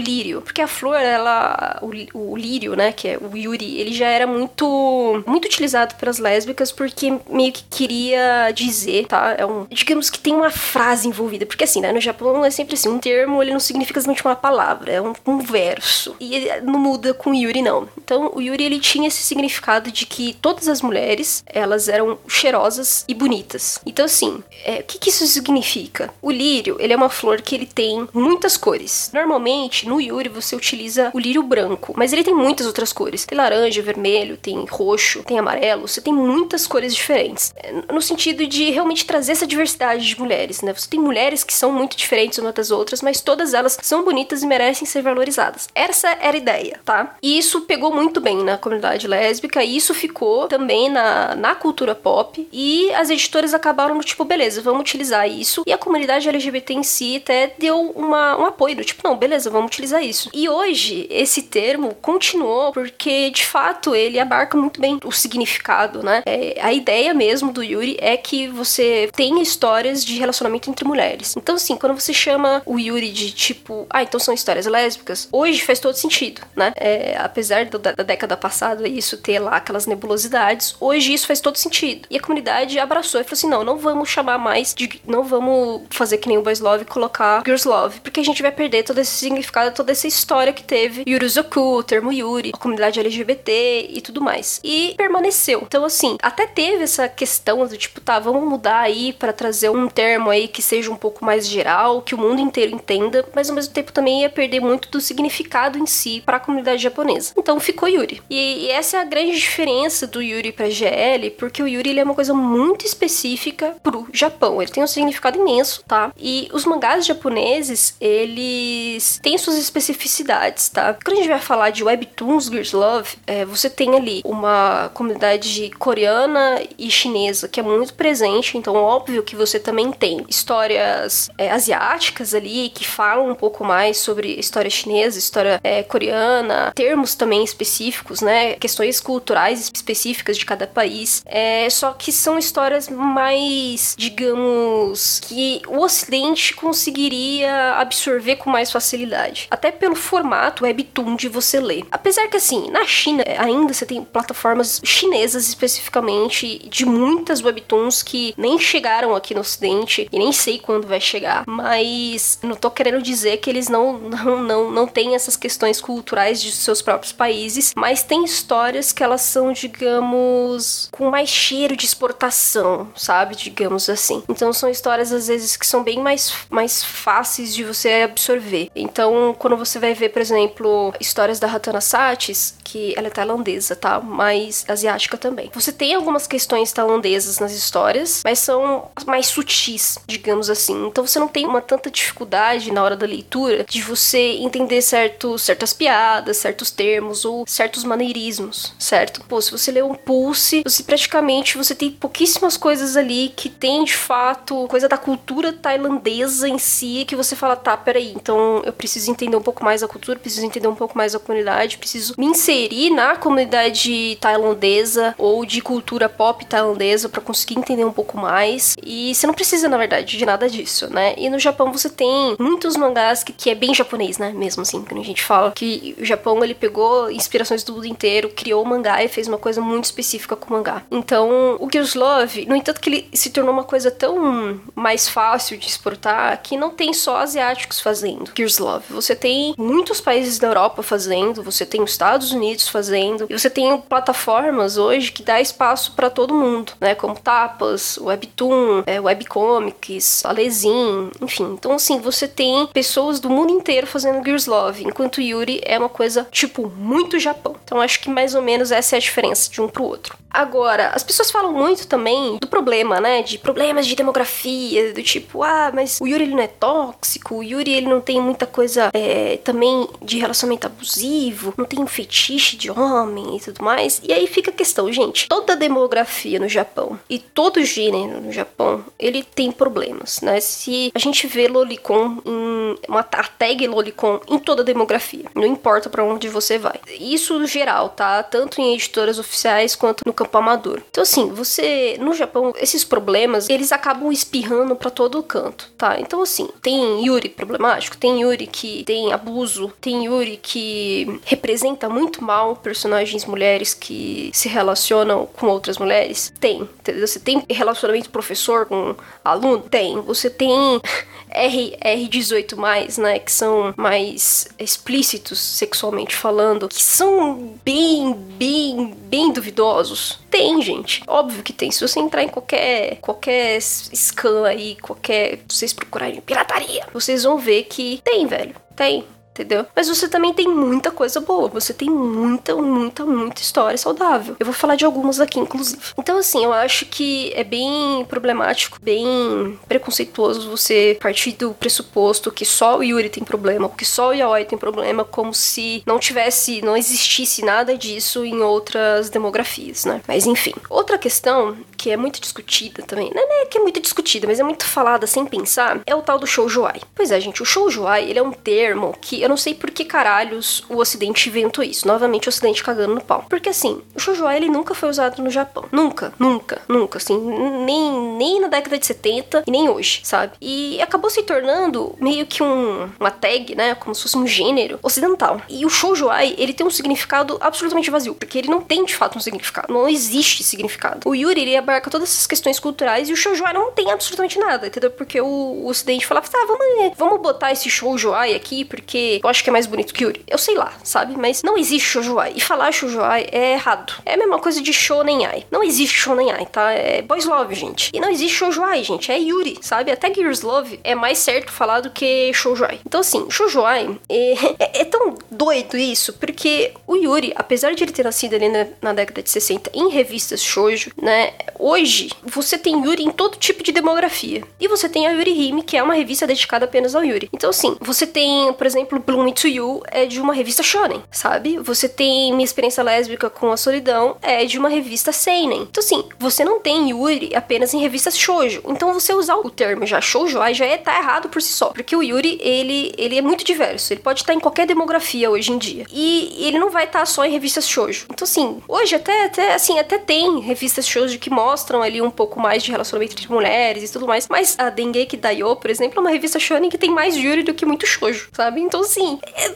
[0.00, 4.08] lírio, porque a flor, ela, o, o lírio, né, que é o Yuri, ele já
[4.08, 9.34] era muito, muito utilizado pelas lésbicas porque meio que queria dizer, tá?
[9.36, 12.74] É um, digamos que tem uma frase envolvida, porque assim, né, no Japão é sempre
[12.74, 16.16] assim, um termo ele não significa exatamente uma palavra, é um, um verso.
[16.20, 17.88] E não muda com Yuri não.
[17.98, 23.04] Então, o Yuri ele tinha esse significado de que todas as mulheres, elas eram cheirosas
[23.08, 23.80] e bonitas.
[23.86, 26.12] Então, assim, é, o que, que isso significa?
[26.20, 29.10] O lírio, ele é uma flor que ele tem muitas cores.
[29.12, 33.26] Normalmente, no Yuri, você utiliza o lírio branco, mas ele tem muitas outras cores.
[33.26, 37.52] Tem laranja, vermelho, tem roxo, tem amarelo, você tem muitas cores diferentes.
[37.58, 40.72] É, no sentido de realmente trazer essa diversidade de mulheres, né?
[40.72, 44.42] Você tem mulheres que são muito diferentes umas das outras, mas todas elas são bonitas
[44.42, 45.68] e merecem ser valorizadas.
[45.74, 47.16] Essa era a ideia, tá?
[47.22, 51.94] E isso pegou muito bem na comunidade lésbica, e isso ficou também na, na cultura
[51.94, 55.64] pop, e as editoras acabaram no tipo, beleza, vamos utilizar isso.
[55.66, 59.50] E a comunidade LGBT em si até deu uma, um apoio, do tipo, não, beleza,
[59.50, 60.30] vamos utilizar isso.
[60.32, 66.22] E hoje, esse termo continuou porque, de fato, ele abarca muito bem o significado, né?
[66.24, 71.36] É, a ideia mesmo do Yuri é que você tenha histórias de relacionamento entre mulheres.
[71.36, 75.62] Então, assim, quando você chama o Yuri de tipo, ah, então são histórias lésbicas, hoje
[75.62, 76.72] faz todo sentido, né?
[76.76, 81.40] É, apesar do, da, da década passada isso ter lá aquelas nebulosidades, hoje isso faz
[81.40, 82.06] todo sentido.
[82.10, 85.00] E a comunidade abraçou e falou assim: não, não vamos chamar mais de.
[85.06, 88.42] Não vamos fazer que nem o Boys Love e colocar Girls Love, porque a gente
[88.44, 92.58] vai perder todo esse significado, toda essa história que teve Yuruzoku, o termo Yuri, a
[92.58, 94.60] comunidade LGBT e tudo mais.
[94.62, 95.62] E permaneceu.
[95.62, 99.88] Então, assim, até teve essa questão do tipo, tá, vamos mudar aí para trazer um
[99.88, 103.54] termo aí que seja um pouco mais geral, que o mundo inteiro entenda, mas ao
[103.54, 107.32] mesmo tempo também ia perder muito do significado em si para a comunidade japonesa.
[107.36, 108.22] Então ficou Yuri.
[108.28, 112.00] E, e, essa é a grande diferença do Yuri para GL, porque o Yuri ele
[112.00, 114.60] é uma coisa muito específica pro Japão.
[114.60, 116.12] Ele tem um significado imenso, tá?
[116.18, 117.96] E os mangás japoneses,
[118.34, 120.96] eles têm suas especificidades, tá?
[121.04, 125.70] Quando a gente vai falar de webtoons Girls Love, é, você tem ali uma comunidade
[125.78, 131.50] coreana e chinesa que é muito presente, então óbvio que você também tem histórias é,
[131.50, 137.44] asiáticas ali que falam um pouco mais sobre história chinesa, história é, coreana, termos também
[137.44, 138.54] específicos, né?
[138.54, 141.22] Questões culturais específicas de cada país.
[141.26, 149.46] É, só que são histórias mais, digamos, que o Ocidente conseguiria absorver com mais facilidade.
[149.50, 151.84] Até pelo formato webtoon de você ler.
[151.90, 158.34] Apesar que assim, na China ainda você tem plataformas chinesas especificamente de muitas webtoons que
[158.36, 161.44] nem chegaram aqui no Ocidente e nem sei quando vai chegar.
[161.46, 166.40] Mas não tô querendo dizer que eles não não não, não têm essas questões culturais
[166.40, 171.84] de seus próprios países, mas tem histórias que elas são, digamos, com mais cheiro de
[171.84, 173.34] exportação, sabe?
[173.34, 174.22] Digamos assim.
[174.28, 178.70] Então são histórias às vezes que são bem mais, mais fáceis de você absorver.
[178.74, 183.74] Então, quando você vai ver, por exemplo, histórias da Ratana Satis, que ela é tailandesa,
[183.76, 184.00] tá?
[184.00, 185.50] Mas asiática também.
[185.54, 190.86] Você tem algumas questões tailandesas nas histórias, mas são mais sutis, digamos assim.
[190.86, 195.38] Então você não tem uma tanta dificuldade na hora da leitura de você entender certo,
[195.38, 199.22] certas piadas, certos termos ou certos maneirismos, certo?
[199.28, 203.84] Pô, se você lê um Pulse, você praticamente você tem pouquíssimas coisas ali que tem
[203.84, 208.12] de fato coisa da cultura tailandesa em si que você fala, tá, peraí, aí.
[208.14, 211.18] Então eu preciso entender um pouco mais a cultura, preciso entender um pouco mais a
[211.18, 212.53] comunidade, preciso me inserir
[212.94, 218.76] na comunidade tailandesa ou de cultura pop tailandesa para conseguir entender um pouco mais.
[218.82, 221.14] E você não precisa, na verdade, de nada disso, né?
[221.16, 224.32] E no Japão você tem muitos mangás que, que é bem japonês, né?
[224.32, 228.28] Mesmo assim, quando a gente fala que o Japão ele pegou inspirações do mundo inteiro,
[228.30, 230.82] criou o mangá e fez uma coisa muito específica com o mangá.
[230.90, 235.58] Então, o Gears Love, no entanto que ele se tornou uma coisa tão mais fácil
[235.58, 238.84] de exportar que não tem só asiáticos fazendo Gears Love.
[238.90, 243.48] Você tem muitos países da Europa fazendo, você tem os Estados Unidos fazendo, e você
[243.48, 246.94] tem plataformas hoje que dá espaço para todo mundo, né?
[246.94, 251.52] Como Tapas, Webtoon, é, Webcomics, Alezin, enfim.
[251.52, 255.88] Então, assim, você tem pessoas do mundo inteiro fazendo Gears Love, enquanto Yuri é uma
[255.88, 257.56] coisa, tipo, muito Japão.
[257.64, 260.16] Então, acho que mais ou menos essa é a diferença de um pro outro.
[260.34, 263.22] Agora, as pessoas falam muito também do problema, né?
[263.22, 267.42] De problemas de demografia, do tipo, ah, mas o Yuri ele não é tóxico, o
[267.42, 271.86] Yuri ele não tem muita coisa é, também de relacionamento abusivo, não tem um
[272.34, 274.00] fetiche de homem e tudo mais.
[274.02, 278.84] E aí fica a questão, gente, toda demografia no Japão e todo gênero no Japão,
[278.98, 280.40] ele tem problemas, né?
[280.40, 285.46] Se a gente vê lolicon em uma a tag lolicon em toda a demografia, não
[285.46, 286.80] importa para onde você vai.
[286.98, 288.22] Isso no geral, tá?
[288.22, 290.82] Tanto em editoras oficiais quanto no campo amador.
[290.90, 291.96] Então, assim, você.
[292.00, 296.00] No Japão, esses problemas, eles acabam espirrando para todo canto, tá?
[296.00, 302.23] Então, assim, tem Yuri problemático, tem Yuri que tem abuso, tem Yuri que representa muito
[302.24, 306.32] mal personagens mulheres que se relacionam com outras mulheres.
[306.40, 307.06] Tem, entendeu?
[307.06, 309.60] Você tem relacionamento professor com aluno?
[309.60, 310.00] Tem.
[310.00, 310.80] Você tem
[311.30, 313.18] R, R18, né?
[313.18, 320.20] Que são mais explícitos sexualmente falando, que são bem, bem, bem duvidosos.
[320.30, 321.02] Tem, gente.
[321.06, 321.70] Óbvio que tem.
[321.70, 325.40] Se você entrar em qualquer, qualquer scan aí, qualquer.
[325.48, 328.54] vocês procurarem pirataria, vocês vão ver que tem, velho.
[328.74, 329.66] Tem entendeu?
[329.74, 334.36] Mas você também tem muita coisa boa, você tem muita, muita, muita história saudável.
[334.38, 335.80] Eu vou falar de algumas aqui, inclusive.
[335.98, 342.44] Então, assim, eu acho que é bem problemático, bem preconceituoso você partir do pressuposto que
[342.44, 346.62] só o Yuri tem problema, que só o Yaoi tem problema, como se não tivesse,
[346.62, 350.00] não existisse nada disso em outras demografias, né?
[350.06, 350.54] Mas enfim.
[350.70, 354.42] Outra questão que é muito discutida também, não é que é muito discutida, mas é
[354.42, 356.80] muito falada sem pensar, é o tal do shoujoai.
[356.94, 359.84] Pois é, gente, o shoujoai, ele é um termo que eu não sei por que
[359.84, 361.86] caralhos o Ocidente inventou isso.
[361.86, 363.26] Novamente, o Ocidente cagando no pau.
[363.28, 365.66] Porque assim, o shoujo ele nunca foi usado no Japão.
[365.70, 366.96] Nunca, nunca, nunca.
[366.96, 367.18] Assim,
[367.66, 370.32] nem, nem na década de 70 e nem hoje, sabe?
[370.40, 373.74] E acabou se tornando meio que um, uma tag, né?
[373.74, 375.38] Como se fosse um gênero ocidental.
[375.50, 378.14] E o shoujoai, ele tem um significado absolutamente vazio.
[378.14, 379.70] Porque ele não tem de fato um significado.
[379.70, 381.00] Não existe significado.
[381.04, 384.66] O Yuri, ele abarca todas essas questões culturais e o shoujoai não tem absolutamente nada,
[384.66, 384.90] entendeu?
[384.90, 389.42] Porque o, o Ocidente falava, tá, vamos, vamos botar esse shoujoai aqui porque eu acho
[389.42, 390.22] que é mais bonito que Yuri.
[390.26, 391.16] Eu sei lá, sabe?
[391.16, 392.32] Mas não existe shoujoai.
[392.36, 393.94] E falar shoujoai é errado.
[394.04, 395.46] É a mesma coisa de shonen ai.
[395.50, 396.72] Não existe shonen ai, tá?
[396.72, 397.90] É boys love, gente.
[397.92, 399.10] E não existe shoujoai, gente.
[399.10, 399.90] É Yuri, sabe?
[399.90, 402.80] Até Gears Love é mais certo falar do que shoujoai.
[402.86, 407.92] Então, assim, shoujoai é, é, é, tão doido isso, porque o Yuri, apesar de ele
[407.92, 411.32] ter nascido ali na, na década de 60 em revistas shoujo, né?
[411.66, 414.44] Hoje, você tem Yuri em todo tipo de demografia.
[414.60, 417.30] E você tem a Yuri Hime, que é uma revista dedicada apenas ao Yuri.
[417.32, 421.56] Então, assim, você tem, por exemplo, Bloom to You é de uma revista shonen, sabe?
[421.56, 425.62] Você tem Minha Experiência Lésbica com a Solidão é de uma revista seinen.
[425.62, 428.62] Então assim, você não tem Yuri apenas em revistas shoujo.
[428.66, 431.68] Então você usar o termo já shoujo aí já é tá errado por si só,
[431.68, 433.92] porque o Yuri, ele ele é muito diverso.
[433.92, 435.86] Ele pode estar em qualquer demografia hoje em dia.
[435.90, 438.04] E ele não vai estar só em revistas shoujo.
[438.10, 441.43] Então assim, hoje até até assim, até tem revistas shoujo que mostram
[441.82, 445.56] ali um pouco mais de relacionamento entre mulheres e tudo mais, mas a Dengeki Daio,
[445.56, 448.60] por exemplo, é uma revista shonen que tem mais Yuri do que muito shoujo, sabe?
[448.60, 449.52] Então assim, é,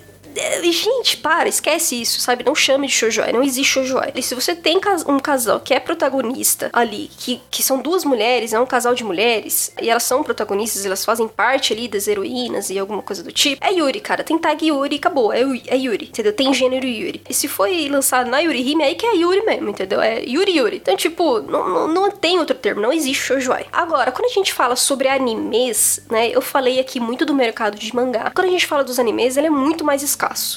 [0.72, 2.44] gente, para, esquece isso, sabe?
[2.44, 4.12] Não chame de shoujoai, não existe shoujoai.
[4.14, 8.52] E se você tem um casal que é protagonista ali, que, que são duas mulheres,
[8.52, 12.70] é um casal de mulheres, e elas são protagonistas, elas fazem parte ali das heroínas
[12.70, 14.24] e alguma coisa do tipo, é Yuri, cara.
[14.24, 16.32] Tem tag Yuri acabou, é, é Yuri, entendeu?
[16.32, 17.22] Tem gênero Yuri.
[17.28, 20.00] E se foi lançado na Yuri Hime, aí que é Yuri mesmo, entendeu?
[20.00, 20.76] É Yuri Yuri.
[20.76, 23.66] Então, tipo, não, não, não tem outro termo, não existe shoujoai.
[23.72, 27.94] Agora, quando a gente fala sobre animes, né, eu falei aqui muito do mercado de
[27.94, 28.30] mangá.
[28.34, 30.02] Quando a gente fala dos animes, ele é muito mais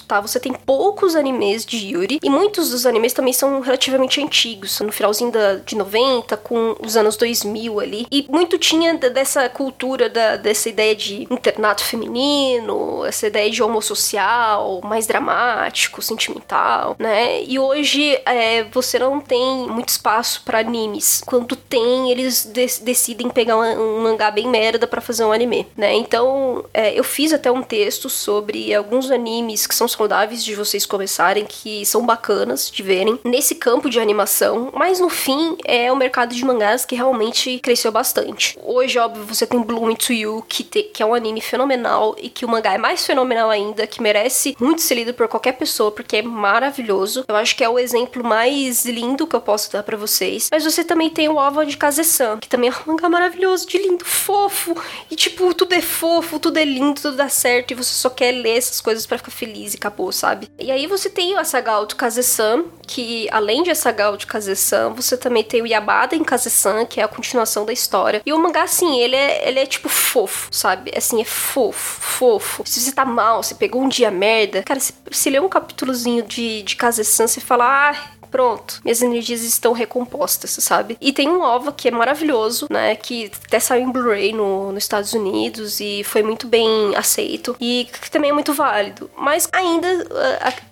[0.08, 0.20] tá?
[0.20, 4.92] Você tem poucos animes de Yuri e muitos dos animes também são relativamente antigos, no
[4.92, 8.08] finalzinho da, de 90 com os anos 2000 ali.
[8.12, 14.82] E muito tinha dessa cultura da, dessa ideia de internato feminino, essa ideia de homossocial,
[14.84, 17.44] mais dramático, sentimental, né?
[17.44, 21.22] E hoje é, você não tem muito espaço para animes.
[21.26, 25.68] Quando tem, eles de decidem pegar um, um, mangá bem merda para fazer um anime,
[25.76, 25.94] né?
[25.94, 30.86] Então, é, eu fiz até um texto sobre alguns animes que são saudáveis de vocês
[30.86, 35.96] começarem, que são bacanas de verem nesse campo de animação, mas no fim é o
[35.96, 38.58] mercado de mangás que realmente cresceu bastante.
[38.64, 42.30] Hoje, óbvio, você tem Bloom to You, que, te, que é um anime fenomenal e
[42.30, 45.92] que o mangá é mais fenomenal ainda, que merece muito ser lido por qualquer pessoa,
[45.92, 47.26] porque é maravilhoso.
[47.28, 50.50] Eu acho que é o exemplo mais lindo que eu posso dar para vocês.
[50.52, 53.78] Mas você também tem o Ova de Kaze-san, que também é um mangá maravilhoso, de
[53.78, 54.76] lindo, fofo.
[55.10, 57.72] E tipo, tudo é fofo, tudo é lindo, tudo dá certo.
[57.72, 60.48] E você só quer ler essas coisas para ficar feliz e acabou, sabe?
[60.60, 65.18] E aí você tem o Asagal de Kaze-san, que além de Asagal de Kaze-san, você
[65.18, 68.22] também tem o Yabada em Kaze-san, que é a continuação da história.
[68.24, 70.92] E o mangá, assim, ele é, ele é tipo fofo, sabe?
[70.96, 72.64] Assim, é fofo, fofo.
[72.68, 76.24] Se você tá mal, você pegou um dia merda, cara, se, se ler um capítulozinho
[76.24, 77.96] de, de Kaze-san, você fala, ah,
[78.32, 80.98] pronto, minhas energias estão recompostas, sabe?
[81.02, 82.96] E tem um OVA que é maravilhoso, né?
[82.96, 87.88] Que até saiu em Blu-ray no, nos Estados Unidos e foi muito bem aceito e
[88.02, 89.10] que também é muito válido.
[89.18, 89.88] Mas ainda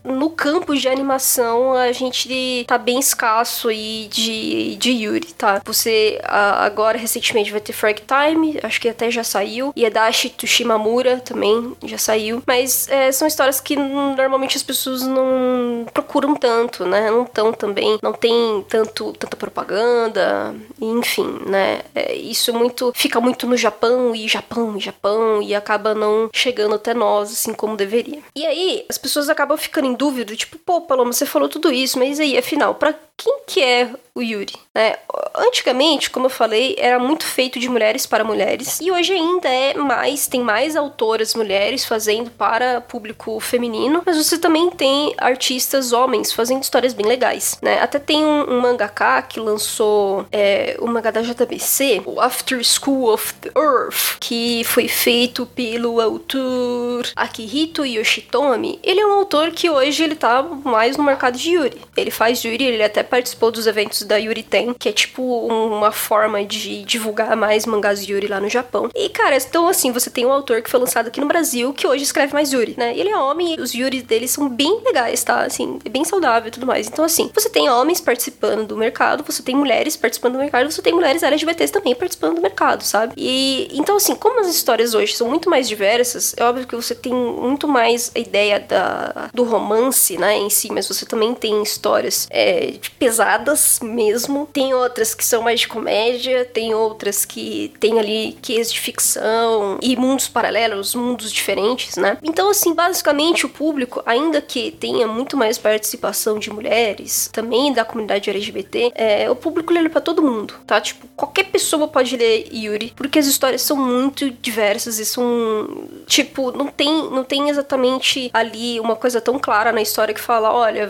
[0.04, 5.62] no campo de animação a gente tá bem escasso aí de, de Yuri, tá?
[5.66, 11.20] Você agora recentemente vai ter Frag Time, acho que até já saiu, e Adachi Tushimamura
[11.20, 17.12] também já saiu, mas é, são histórias que normalmente as pessoas não procuram tanto, né?
[17.12, 21.82] Não tão também não tem tanto tanta propaganda, enfim, né?
[21.94, 26.76] É, isso muito fica muito no Japão e Japão e Japão e acaba não chegando
[26.76, 28.20] até nós assim como deveria.
[28.36, 31.98] E aí as pessoas acabam ficando em dúvida, tipo, pô, Paloma, você falou tudo isso,
[32.00, 34.54] mas aí afinal, para quem que é o Yuri?
[34.74, 34.96] Né?
[35.36, 39.74] Antigamente, como eu falei, era muito feito de mulheres para mulheres e hoje ainda é
[39.74, 46.32] mais, tem mais autoras mulheres fazendo para público feminino, mas você também tem artistas homens
[46.32, 47.82] fazendo histórias bem legais, né?
[47.82, 53.12] Até tem um, um mangaka que lançou é, o mangá da JBC, o After School
[53.12, 58.80] of the Earth, que foi feito pelo autor Akihito Yoshitomi.
[58.84, 61.82] Ele é um autor que hoje ele tá mais no mercado de Yuri.
[61.98, 65.92] Ele faz Yuri, ele até participou dos eventos da Yuri Ten, que é tipo uma
[65.92, 68.90] forma de divulgar mais mangás Yuri lá no Japão.
[68.96, 71.88] E, cara, então assim, você tem um autor que foi lançado aqui no Brasil que
[71.88, 72.98] hoje escreve mais Yuri, né?
[72.98, 75.42] Ele é homem e os Yuri dele são bem legais, tá?
[75.42, 76.88] Assim, é bem saudável e tudo mais.
[76.88, 80.82] Então, assim, você tem homens participando do mercado, você tem mulheres participando do mercado, você
[80.82, 83.14] tem mulheres LGBTs também participando do mercado, sabe?
[83.18, 86.94] E então, assim, como as histórias hoje são muito mais diversas, é óbvio que você
[86.96, 91.62] tem muito mais a ideia da, do romance, né, em si, mas você também tem
[91.64, 94.48] histórias é, pesadas mesmo.
[94.52, 99.80] Tem outras que são mais de comédia, tem outras que tem ali ques de ficção
[99.82, 102.18] e mundos paralelos, mundos diferentes, né?
[102.22, 107.86] Então, assim, basicamente o público, ainda que tenha muito mais participação de mulheres, também da
[107.86, 110.82] comunidade LGBT, é, o público lê para todo mundo, tá?
[110.82, 116.52] Tipo, qualquer pessoa pode ler Yuri, porque as histórias são muito diversas e são, tipo,
[116.52, 120.90] não tem, não tem exatamente ali uma coisa tão clara na história que fala, olha,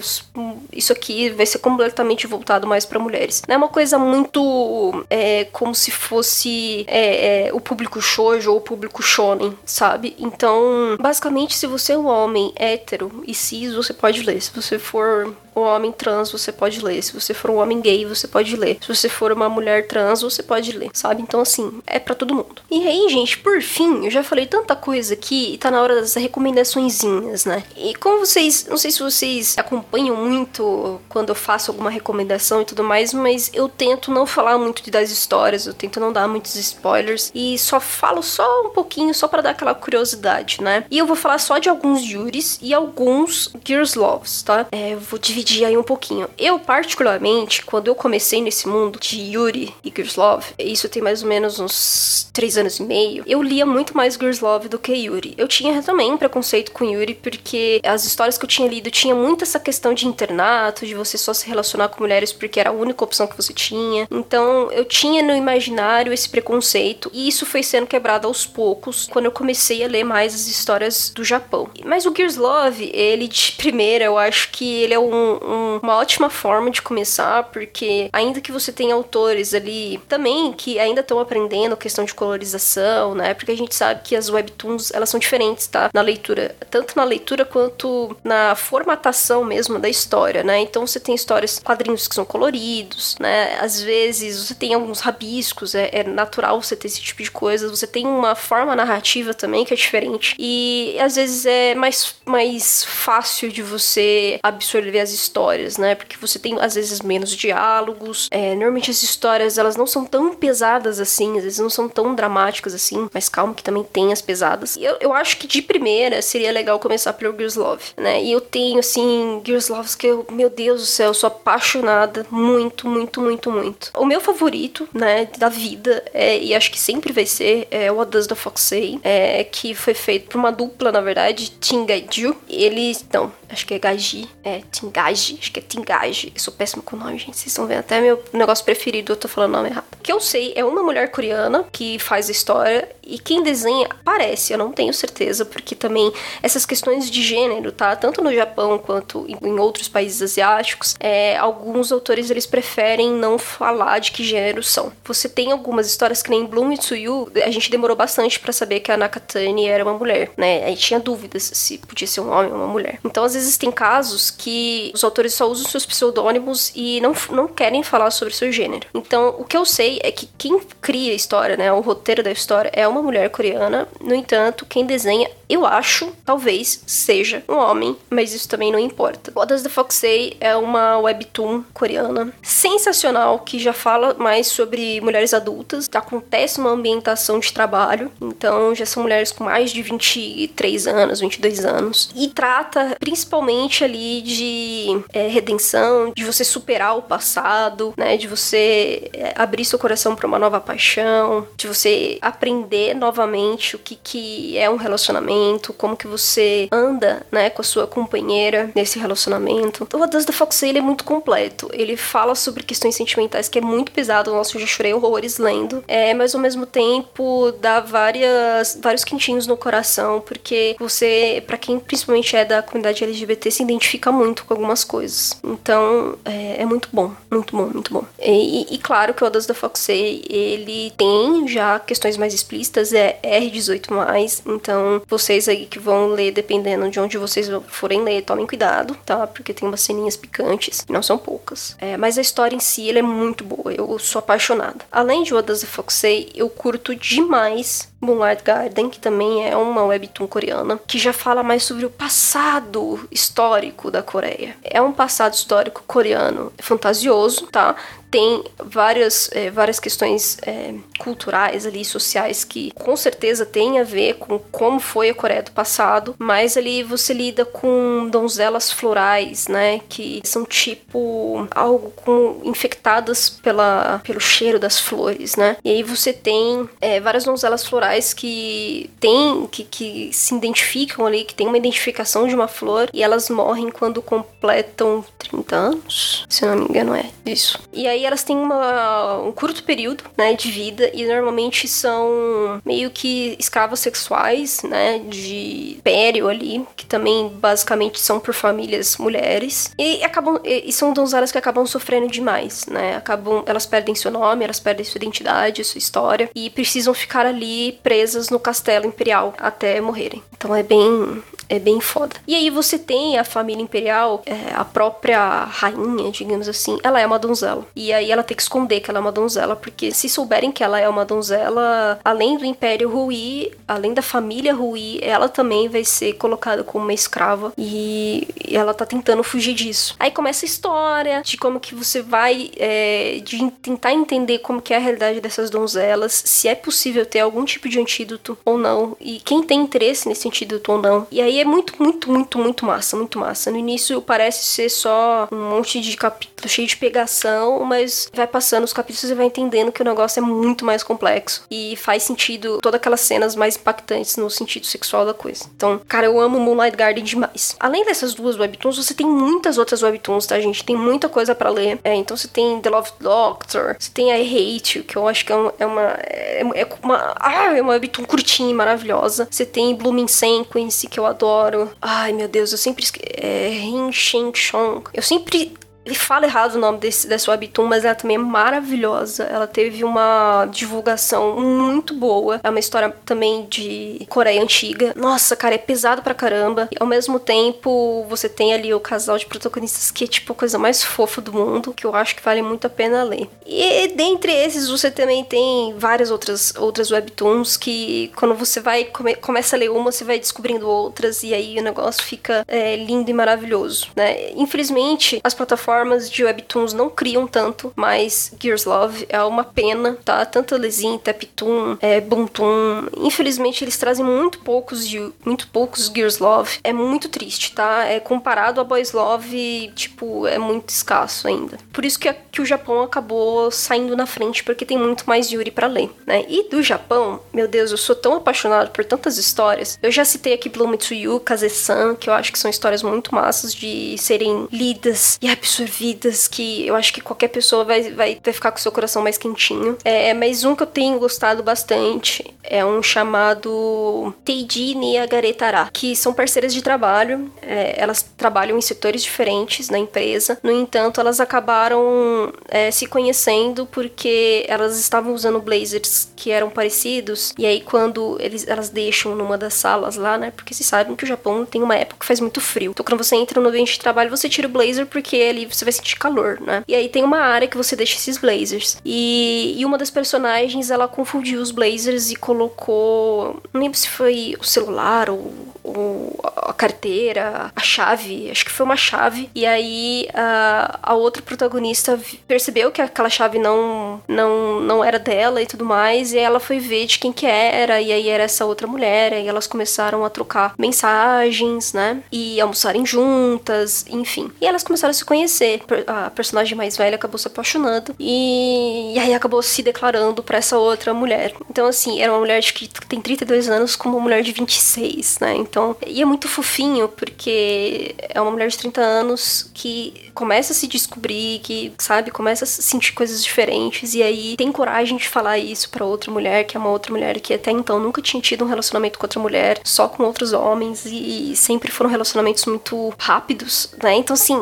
[0.74, 3.42] isso aqui vai ser completamente voltado mais para mulheres.
[3.48, 8.58] Não é uma coisa muito é, como se fosse é, é, o público shoujo ou
[8.58, 10.16] o público shonen, sabe?
[10.18, 14.42] Então, basicamente, se você é um homem hétero e cis, você pode ler.
[14.42, 17.02] Se você for um homem trans, você pode ler.
[17.02, 18.78] Se você for um homem gay, você pode ler.
[18.82, 21.22] Se você for uma mulher trans, você pode ler, sabe?
[21.22, 22.62] Então, assim, é para todo mundo.
[22.70, 25.96] E aí, gente, por fim, eu já falei tanta coisa aqui e tá na hora
[25.96, 27.64] das recomendaçõezinhas, né?
[27.76, 32.66] E como vocês, não sei se vocês acompanham muito quando eu faço alguma recomendação e
[32.66, 36.56] tudo mais, mas eu tento não falar muito das histórias, eu tento não dar muitos
[36.56, 40.86] spoilers e só falo só um pouquinho, só para dar aquela curiosidade, né?
[40.90, 44.68] E eu vou falar só de alguns Yuris e alguns Gears Loves, tá?
[44.72, 46.30] É, eu vou dividir dividir aí um pouquinho.
[46.38, 51.30] Eu, particularmente, quando eu comecei nesse mundo de Yuri e Love, isso tem mais ou
[51.30, 55.34] menos uns três anos e meio, eu lia muito mais Love do que Yuri.
[55.38, 59.44] Eu tinha também preconceito com Yuri, porque as histórias que eu tinha lido tinha muito
[59.44, 63.04] essa questão de internato, de você só se relacionar com mulheres porque era a única
[63.04, 64.08] opção que você tinha.
[64.12, 69.26] Então, eu tinha no imaginário esse preconceito, e isso foi sendo quebrado aos poucos quando
[69.26, 71.70] eu comecei a ler mais as histórias do Japão.
[71.84, 75.98] Mas o Gears Love, ele de primeira, eu acho que ele é um um, uma
[75.98, 81.20] ótima forma de começar, porque ainda que você tenha autores ali também que ainda estão
[81.20, 83.34] aprendendo questão de colorização, né?
[83.34, 85.90] Porque a gente sabe que as webtoons, elas são diferentes, tá?
[85.94, 90.60] Na leitura, tanto na leitura quanto na formatação mesmo da história, né?
[90.60, 93.58] Então você tem histórias, quadrinhos que são coloridos, né?
[93.60, 97.70] Às vezes você tem alguns rabiscos, é, é natural você ter esse tipo de coisa.
[97.70, 100.36] Você tem uma forma narrativa também que é diferente.
[100.38, 105.96] E às vezes é mais, mais fácil de você absorver as histórias, né?
[105.96, 108.28] Porque você tem às vezes menos diálogos.
[108.32, 112.16] É, normalmente as histórias elas não são tão pesadas assim, às vezes não são tão
[112.16, 114.76] dramáticas assim, mas calma que também tem as pesadas.
[114.76, 118.24] E eu, eu acho que de primeira seria legal começar pelo Gears Love, né?
[118.24, 122.26] E eu tenho assim Gears Love que eu, meu Deus do céu, eu sou apaixonada
[122.30, 123.92] muito, muito, muito, muito.
[123.98, 128.12] O meu favorito, né, da vida é, e acho que sempre vai ser é What
[128.12, 132.36] Does the Fox Say, é, que foi feito por uma dupla, na verdade, Tingaiju.
[132.48, 136.32] Eles, não, acho que é Gaji, é Tingaji, acho que é Tingaji.
[136.34, 137.36] Eu sou péssimo com nome, gente.
[137.36, 139.86] Vocês estão vendo até meu negócio preferido, eu tô falando o nome errado.
[139.94, 143.88] O que eu sei é uma mulher coreana que faz a história e quem desenha
[144.04, 147.96] parece, eu não tenho certeza, porque também essas questões de gênero, tá?
[147.96, 154.00] Tanto no Japão quanto em outros países asiáticos, é, alguns autores eles preferem não falar
[154.00, 154.92] de que gênero são.
[155.06, 158.92] Você tem algumas histórias que nem Bloom Tsuyu, a gente demorou bastante para saber que
[158.92, 160.64] a Nakatani era uma mulher, né?
[160.66, 163.00] Aí tinha dúvidas se podia ser um homem ou uma mulher.
[163.04, 167.48] Então, às vezes tem casos que os autores só usam seus pseudônimos e não, não
[167.48, 168.88] querem falar sobre seu gênero.
[168.94, 172.32] Então, o que eu sei é que quem cria a história, né, o roteiro da
[172.32, 173.88] história é uma mulher coreana.
[174.00, 179.32] No entanto, quem desenha eu acho, talvez, seja um homem, mas isso também não importa.
[179.36, 185.02] What Does the Fox Say é uma webtoon coreana sensacional que já fala mais sobre
[185.02, 185.90] mulheres adultas.
[185.92, 191.66] Acontece uma ambientação de trabalho, então já são mulheres com mais de 23 anos, 22
[191.66, 192.12] anos.
[192.16, 198.18] E trata principalmente ali de é, redenção, de você superar o passado, né?
[198.18, 203.80] De você é, abrir seu coração para uma nova paixão, de você aprender novamente o
[203.80, 209.00] que, que é um relacionamento como que você anda, né, com a sua companheira nesse
[209.00, 209.88] relacionamento.
[209.94, 211.70] O Does the Fox ele é muito completo.
[211.74, 214.32] Ele fala sobre questões sentimentais que é muito pesado.
[214.32, 215.84] Nossa, eu já chorei horrores lendo.
[215.88, 221.80] É, mas ao mesmo tempo dá várias, vários quentinhos no coração, porque você, para quem
[221.80, 225.40] principalmente é da comunidade LGBT, se identifica muito com algumas coisas.
[225.44, 228.06] Então, é, é muito bom, muito bom, muito bom.
[228.20, 232.69] E, e, e claro que o Does the Fox ele tem já questões mais explícitas,
[232.94, 238.24] é R18+, então você vocês aí que vão ler, dependendo de onde vocês forem ler,
[238.24, 239.28] tomem cuidado, tá?
[239.28, 241.76] Porque tem umas ceninhas picantes, não são poucas.
[241.78, 244.80] É, mas a história em si, é muito boa, eu sou apaixonada.
[244.92, 249.56] Além de What Does the Fox Say, eu curto demais Moonlight Garden, que também é
[249.56, 254.56] uma webtoon coreana, que já fala mais sobre o passado histórico da Coreia.
[254.64, 257.76] É um passado histórico coreano fantasioso, tá?
[258.12, 264.16] tem várias, é, várias questões é, culturais ali, sociais, que com certeza tem a ver
[264.16, 269.82] com como foi a Coreia do passado, mas ali você lida com donzelas florais, né,
[269.88, 276.12] que são tipo algo com, infectadas pela, pelo cheiro das flores, né, e aí você
[276.12, 281.58] tem é, várias donzelas florais que tem, que, que se identificam ali, que tem uma
[281.58, 286.70] identificação de uma flor, e elas morrem quando completam 30 anos, se eu não me
[286.70, 287.60] engano é isso.
[287.72, 292.90] E aí elas têm uma, um curto período, né, de vida e normalmente são meio
[292.90, 300.04] que escravos sexuais, né, de império ali, que também basicamente são por famílias mulheres e
[300.04, 302.96] acabam e, e são donzelas que acabam sofrendo demais, né?
[302.96, 307.79] Acabam, elas perdem seu nome, elas perdem sua identidade, sua história e precisam ficar ali
[307.82, 310.24] presas no castelo imperial até morrerem.
[310.36, 312.16] Então é bem é bem foda.
[312.28, 317.06] E aí você tem a família imperial, é, a própria rainha, digamos assim, ela é
[317.06, 317.66] uma donzela.
[317.76, 320.64] E aí ela tem que esconder que ela é uma donzela, porque se souberem que
[320.64, 325.84] ela é uma donzela, além do Império ruir, além da família ruir, ela também vai
[325.84, 327.52] ser colocada como uma escrava.
[327.58, 329.96] E, e ela tá tentando fugir disso.
[330.00, 334.74] Aí começa a história de como que você vai é, de tentar entender como que
[334.74, 338.96] é a realidade dessas donzelas, se é possível ter algum tipo de antídoto ou não,
[339.00, 341.08] e quem tem interesse nesse antídoto ou não.
[341.12, 343.52] E aí é muito, muito, muito, muito massa, muito massa.
[343.52, 348.64] No início parece ser só um monte de capítulo cheio de pegação, mas vai passando
[348.64, 352.60] os capítulos e vai entendendo que o negócio é muito mais complexo e faz sentido
[352.62, 355.46] todas aquelas cenas mais impactantes no sentido sexual da coisa.
[355.56, 357.56] Então, cara, eu amo Moonlight Garden demais.
[357.60, 360.64] Além dessas duas webtoons, você tem muitas outras webtoons, tá, gente?
[360.64, 361.80] Tem muita coisa para ler.
[361.84, 365.32] É, então você tem The Love Doctor, você tem I Hate que eu acho que
[365.32, 365.54] é uma.
[365.60, 369.28] É uma, é, é uma, ah, é uma webtoon curtinha e maravilhosa.
[369.30, 371.72] Você tem Blooming Sequence, que eu adoro adoro.
[371.82, 372.86] Ai, meu Deus, eu sempre
[373.18, 374.90] é Rin Shen Chong.
[374.94, 375.54] Eu sempre
[375.90, 379.24] ele fala errado o nome desse, dessa webtoon, mas ela também é maravilhosa.
[379.24, 382.40] Ela teve uma divulgação muito boa.
[382.44, 384.94] É uma história também de Coreia antiga.
[384.96, 386.68] Nossa, cara, é pesado pra caramba.
[386.72, 390.36] E, ao mesmo tempo, você tem ali o casal de protagonistas que é tipo a
[390.36, 393.28] coisa mais fofa do mundo, que eu acho que vale muito a pena ler.
[393.46, 399.16] E dentre esses, você também tem várias outras, outras webtoons que quando você vai come,
[399.16, 403.10] começa a ler uma, você vai descobrindo outras e aí o negócio fica é, lindo
[403.10, 404.32] e maravilhoso, né?
[404.36, 409.98] Infelizmente, as plataformas plataformas de webtoons não criam tanto, mas Gears Love é uma pena,
[410.04, 410.26] tá?
[410.26, 416.60] Tanto Lesin, Taptoon, é, Buntoon, infelizmente eles trazem muito poucos de muito poucos Gears Love.
[416.64, 417.86] É muito triste, tá?
[417.86, 421.58] É comparado a Boys Love, tipo, é muito escasso ainda.
[421.72, 425.32] Por isso que, a, que o Japão acabou saindo na frente, porque tem muito mais
[425.32, 426.26] Yuri para ler, né?
[426.28, 429.80] E do Japão, meu Deus, eu sou tão apaixonado por tantas histórias.
[429.82, 433.54] Eu já citei aqui Bloom Mitsuyu, Kaze-san, que eu acho que são histórias muito massas
[433.54, 438.52] de serem lidas e absurdas absorvidas que eu acho que qualquer pessoa vai, vai, ficar
[438.52, 439.78] com seu coração mais quentinho.
[439.86, 446.14] É, mas um que eu tenho gostado bastante é um chamado Teiji Niagaretara, que são
[446.14, 447.32] parceiras de trabalho.
[447.42, 450.40] É, elas trabalham em setores diferentes na empresa.
[450.42, 457.34] No entanto, elas acabaram é, se conhecendo porque elas estavam usando blazers que eram parecidos.
[457.38, 460.32] E aí, quando eles, elas deixam numa das salas lá, né?
[460.32, 462.72] Porque vocês sabem que o Japão tem uma época que faz muito frio.
[462.72, 465.66] Então, quando você entra no ambiente de trabalho, você tira o blazer porque ali você
[465.66, 466.64] vai sentir calor, né?
[466.68, 468.78] E aí tem uma área que você deixa esses blazers.
[468.86, 473.42] E, e uma das personagens, ela confundiu os blazers e colocou.
[473.54, 475.34] Não lembro se foi o celular ou,
[475.64, 478.30] ou a carteira, a chave.
[478.30, 479.30] Acho que foi uma chave.
[479.34, 485.42] E aí a, a outra protagonista percebeu que aquela chave não, não, não era dela
[485.42, 486.14] e tudo mais.
[486.14, 487.82] E ela foi ver de quem que era.
[487.82, 489.14] E aí era essa outra mulher.
[489.14, 492.02] E elas começaram a trocar mensagens, né?
[492.12, 494.32] E almoçarem juntas, enfim.
[494.42, 495.39] E elas começaram a se conhecer
[495.88, 500.58] A personagem mais velha acabou se apaixonando e, e aí acabou se declarando para essa
[500.58, 501.34] outra mulher.
[501.50, 505.36] Então, assim, era uma mulher que tem 32 anos com uma mulher de 26, né?
[505.36, 510.56] Então, e é muito fofinho porque é uma mulher de 30 anos que começa a
[510.56, 515.38] se descobrir, que, sabe, começa a sentir coisas diferentes e aí tem coragem de falar
[515.38, 518.44] isso para outra mulher, que é uma outra mulher que até então nunca tinha tido
[518.44, 523.74] um relacionamento com outra mulher, só com outros homens e sempre foram relacionamentos muito rápidos,
[523.82, 523.96] né?
[523.96, 524.38] Então, assim,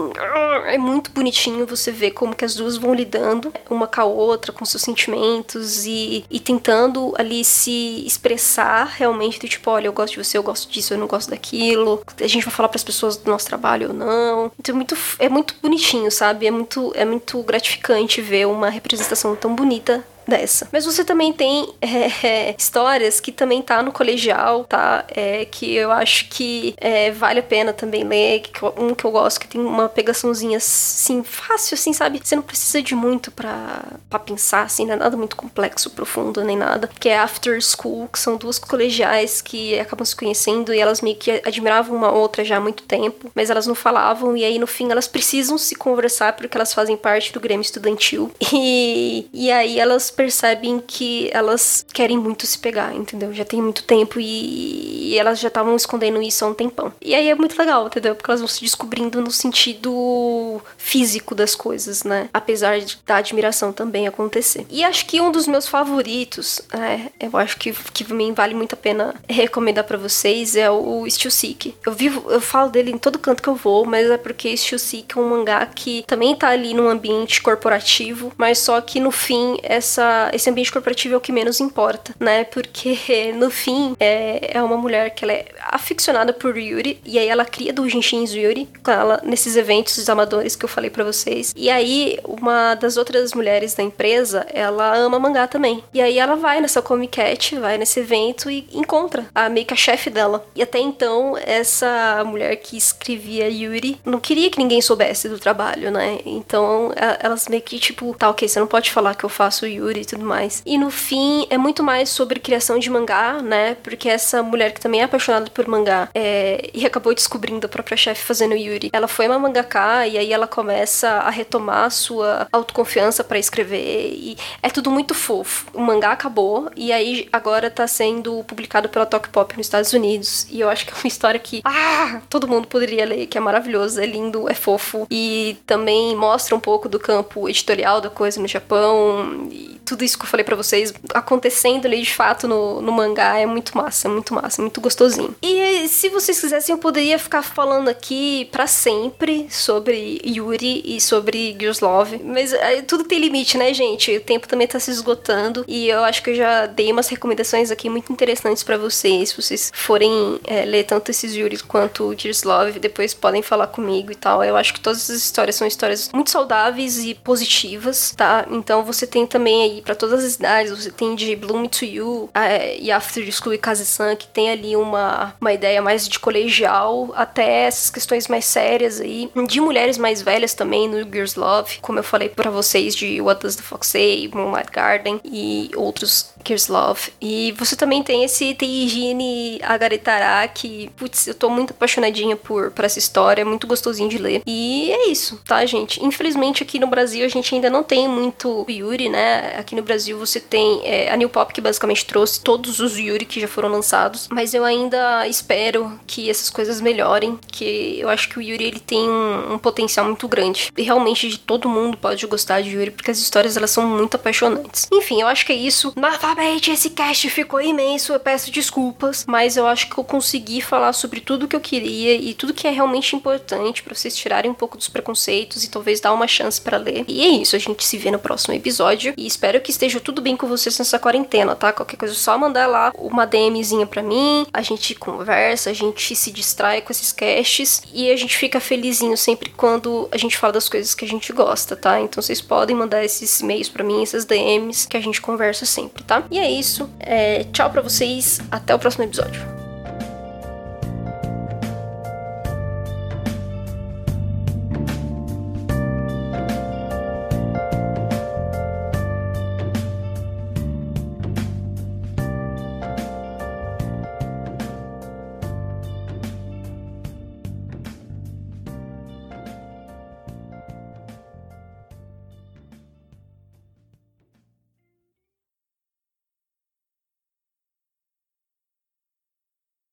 [0.65, 4.51] é muito bonitinho você ver como que as duas vão lidando uma com a outra,
[4.51, 10.13] com seus sentimentos e, e tentando ali se expressar realmente do tipo, olha, eu gosto
[10.13, 12.01] de você, eu gosto disso, eu não gosto daquilo.
[12.19, 14.51] A gente vai falar para as pessoas do nosso trabalho ou não.
[14.59, 16.47] Então é muito, é muito bonitinho, sabe?
[16.47, 20.67] É muito, é muito gratificante ver uma representação tão bonita dessa.
[20.71, 25.05] Mas você também tem é, é, histórias que também tá no colegial, tá?
[25.09, 28.41] É, que eu acho que é, vale a pena também ler.
[28.41, 32.19] Que, um que eu gosto, que tem uma pegaçãozinha assim, fácil, assim, sabe?
[32.23, 33.83] Você não precisa de muito pra,
[34.25, 36.89] pensar, assim, não é nada muito complexo, profundo, nem nada.
[36.99, 41.15] Que é After School, que são duas colegiais que acabam se conhecendo e elas meio
[41.15, 44.67] que admiravam uma outra já há muito tempo, mas elas não falavam, e aí no
[44.67, 48.31] fim elas precisam se conversar porque elas fazem parte do Grêmio Estudantil.
[48.59, 53.31] E, e aí elas percebem que elas querem muito se pegar, entendeu?
[53.31, 56.91] Já tem muito tempo e, e elas já estavam escondendo isso há um tempão.
[56.99, 58.15] E aí é muito legal, entendeu?
[58.15, 62.29] Porque elas vão se descobrindo no sentido físico das coisas, né?
[62.33, 64.65] Apesar de, da admiração também acontecer.
[64.71, 68.73] E acho que um dos meus favoritos, é, eu acho que, que também vale muito
[68.73, 71.75] a pena recomendar para vocês, é o Steel Seek.
[71.85, 74.79] Eu vivo, eu falo dele em todo canto que eu vou, mas é porque Steel
[74.79, 79.11] Seek é um mangá que também tá ali num ambiente corporativo, mas só que no
[79.11, 82.43] fim essa esse ambiente corporativo é o que menos importa, né?
[82.43, 82.97] Porque
[83.35, 87.45] no fim é, é uma mulher que ela é aficionada por Yuri e aí ela
[87.45, 91.53] cria do Jinshins Yuri com ela nesses eventos amadores que eu falei para vocês.
[91.55, 95.83] E aí uma das outras mulheres da empresa, ela ama mangá também.
[95.93, 99.73] E aí ela vai nessa Comic Cat, vai nesse evento e encontra a meio que
[99.73, 100.45] a chefe dela.
[100.55, 105.91] E até então essa mulher que escrevia Yuri não queria que ninguém soubesse do trabalho,
[105.91, 106.19] né?
[106.25, 109.86] Então elas meio que tipo, tá, ok, você não pode falar que eu faço Yuri
[109.95, 110.61] e tudo mais.
[110.65, 113.75] E no fim, é muito mais sobre criação de mangá, né?
[113.75, 117.95] Porque essa mulher que também é apaixonada por mangá é, e acabou descobrindo a própria
[117.95, 122.47] chefe fazendo Yuri, ela foi uma mangaka e aí ela começa a retomar a sua
[122.51, 125.65] autoconfiança para escrever e é tudo muito fofo.
[125.73, 130.47] O mangá acabou e aí agora tá sendo publicado pela Tok Pop nos Estados Unidos
[130.49, 133.41] e eu acho que é uma história que, ah, todo mundo poderia ler, que é
[133.41, 138.41] maravilhoso, é lindo, é fofo e também mostra um pouco do campo editorial da coisa
[138.41, 142.81] no Japão e tudo isso que eu falei para vocês acontecendo ali de fato no,
[142.81, 145.33] no mangá é muito massa, muito massa, muito gostosinho.
[145.41, 151.55] E se vocês quisessem, eu poderia ficar falando aqui para sempre sobre Yuri e sobre
[151.57, 154.17] Girls Love, mas é, tudo tem limite, né, gente?
[154.17, 157.71] O tempo também tá se esgotando e eu acho que eu já dei umas recomendações
[157.71, 159.29] aqui muito interessantes para vocês.
[159.29, 164.11] Se vocês forem é, ler tanto esses Yuri quanto Girls Love, depois podem falar comigo
[164.11, 164.43] e tal.
[164.43, 168.45] Eu acho que todas as histórias são histórias muito saudáveis e positivas, tá?
[168.51, 172.29] Então você tem também aí para todas as idades, você tem de Bloom to You
[172.33, 177.11] é, e After School e Kaze-san, que tem ali uma, uma ideia mais de colegial,
[177.15, 181.99] até essas questões mais sérias aí, de mulheres mais velhas também no Girls Love, como
[181.99, 186.71] eu falei para vocês de What Does the Fox Say, Moonlight Garden e outros Girls
[186.71, 187.11] Love.
[187.21, 192.85] E você também tem esse Teijine Agaretara, que, putz, eu tô muito apaixonadinha por, por
[192.85, 194.41] essa história, é muito gostosinho de ler.
[194.45, 196.03] E é isso, tá, gente?
[196.03, 199.55] Infelizmente aqui no Brasil a gente ainda não tem muito Yuri, né?
[199.57, 203.25] Aqui no Brasil você tem é, a New Pop que basicamente trouxe todos os Yuri
[203.25, 208.29] que já foram lançados, mas eu ainda espero que essas coisas melhorem, que eu acho
[208.29, 210.71] que o Yuri ele tem um, um potencial muito grande.
[210.77, 214.15] E realmente de todo mundo pode gostar de Yuri, porque as histórias elas são muito
[214.15, 214.87] apaixonantes.
[214.91, 215.93] Enfim, eu acho que é isso.
[216.27, 220.91] Novamente, esse cast ficou imenso, eu peço desculpas, mas eu acho que eu consegui falar
[220.91, 224.53] sobre tudo que eu queria e tudo que é realmente importante para vocês tirarem um
[224.53, 227.05] pouco dos preconceitos e talvez dar uma chance para ler.
[227.07, 230.21] E é isso, a gente se vê no próximo episódio e espero que esteja tudo
[230.21, 231.71] bem com vocês nessa quarentena, tá?
[231.71, 236.13] Qualquer coisa é só mandar lá uma DMzinha pra mim, a gente conversa, a gente
[236.13, 240.51] se distrai com esses casts e a gente fica felizinho sempre quando a gente fala
[240.51, 242.01] das coisas que a gente gosta, tá?
[242.01, 246.03] Então vocês podem mandar esses e-mails para mim, essas DMs, que a gente conversa sempre,
[246.21, 246.27] tá?
[246.31, 246.89] E é isso.
[246.99, 248.39] É, tchau para vocês.
[248.51, 249.66] Até o próximo episódio.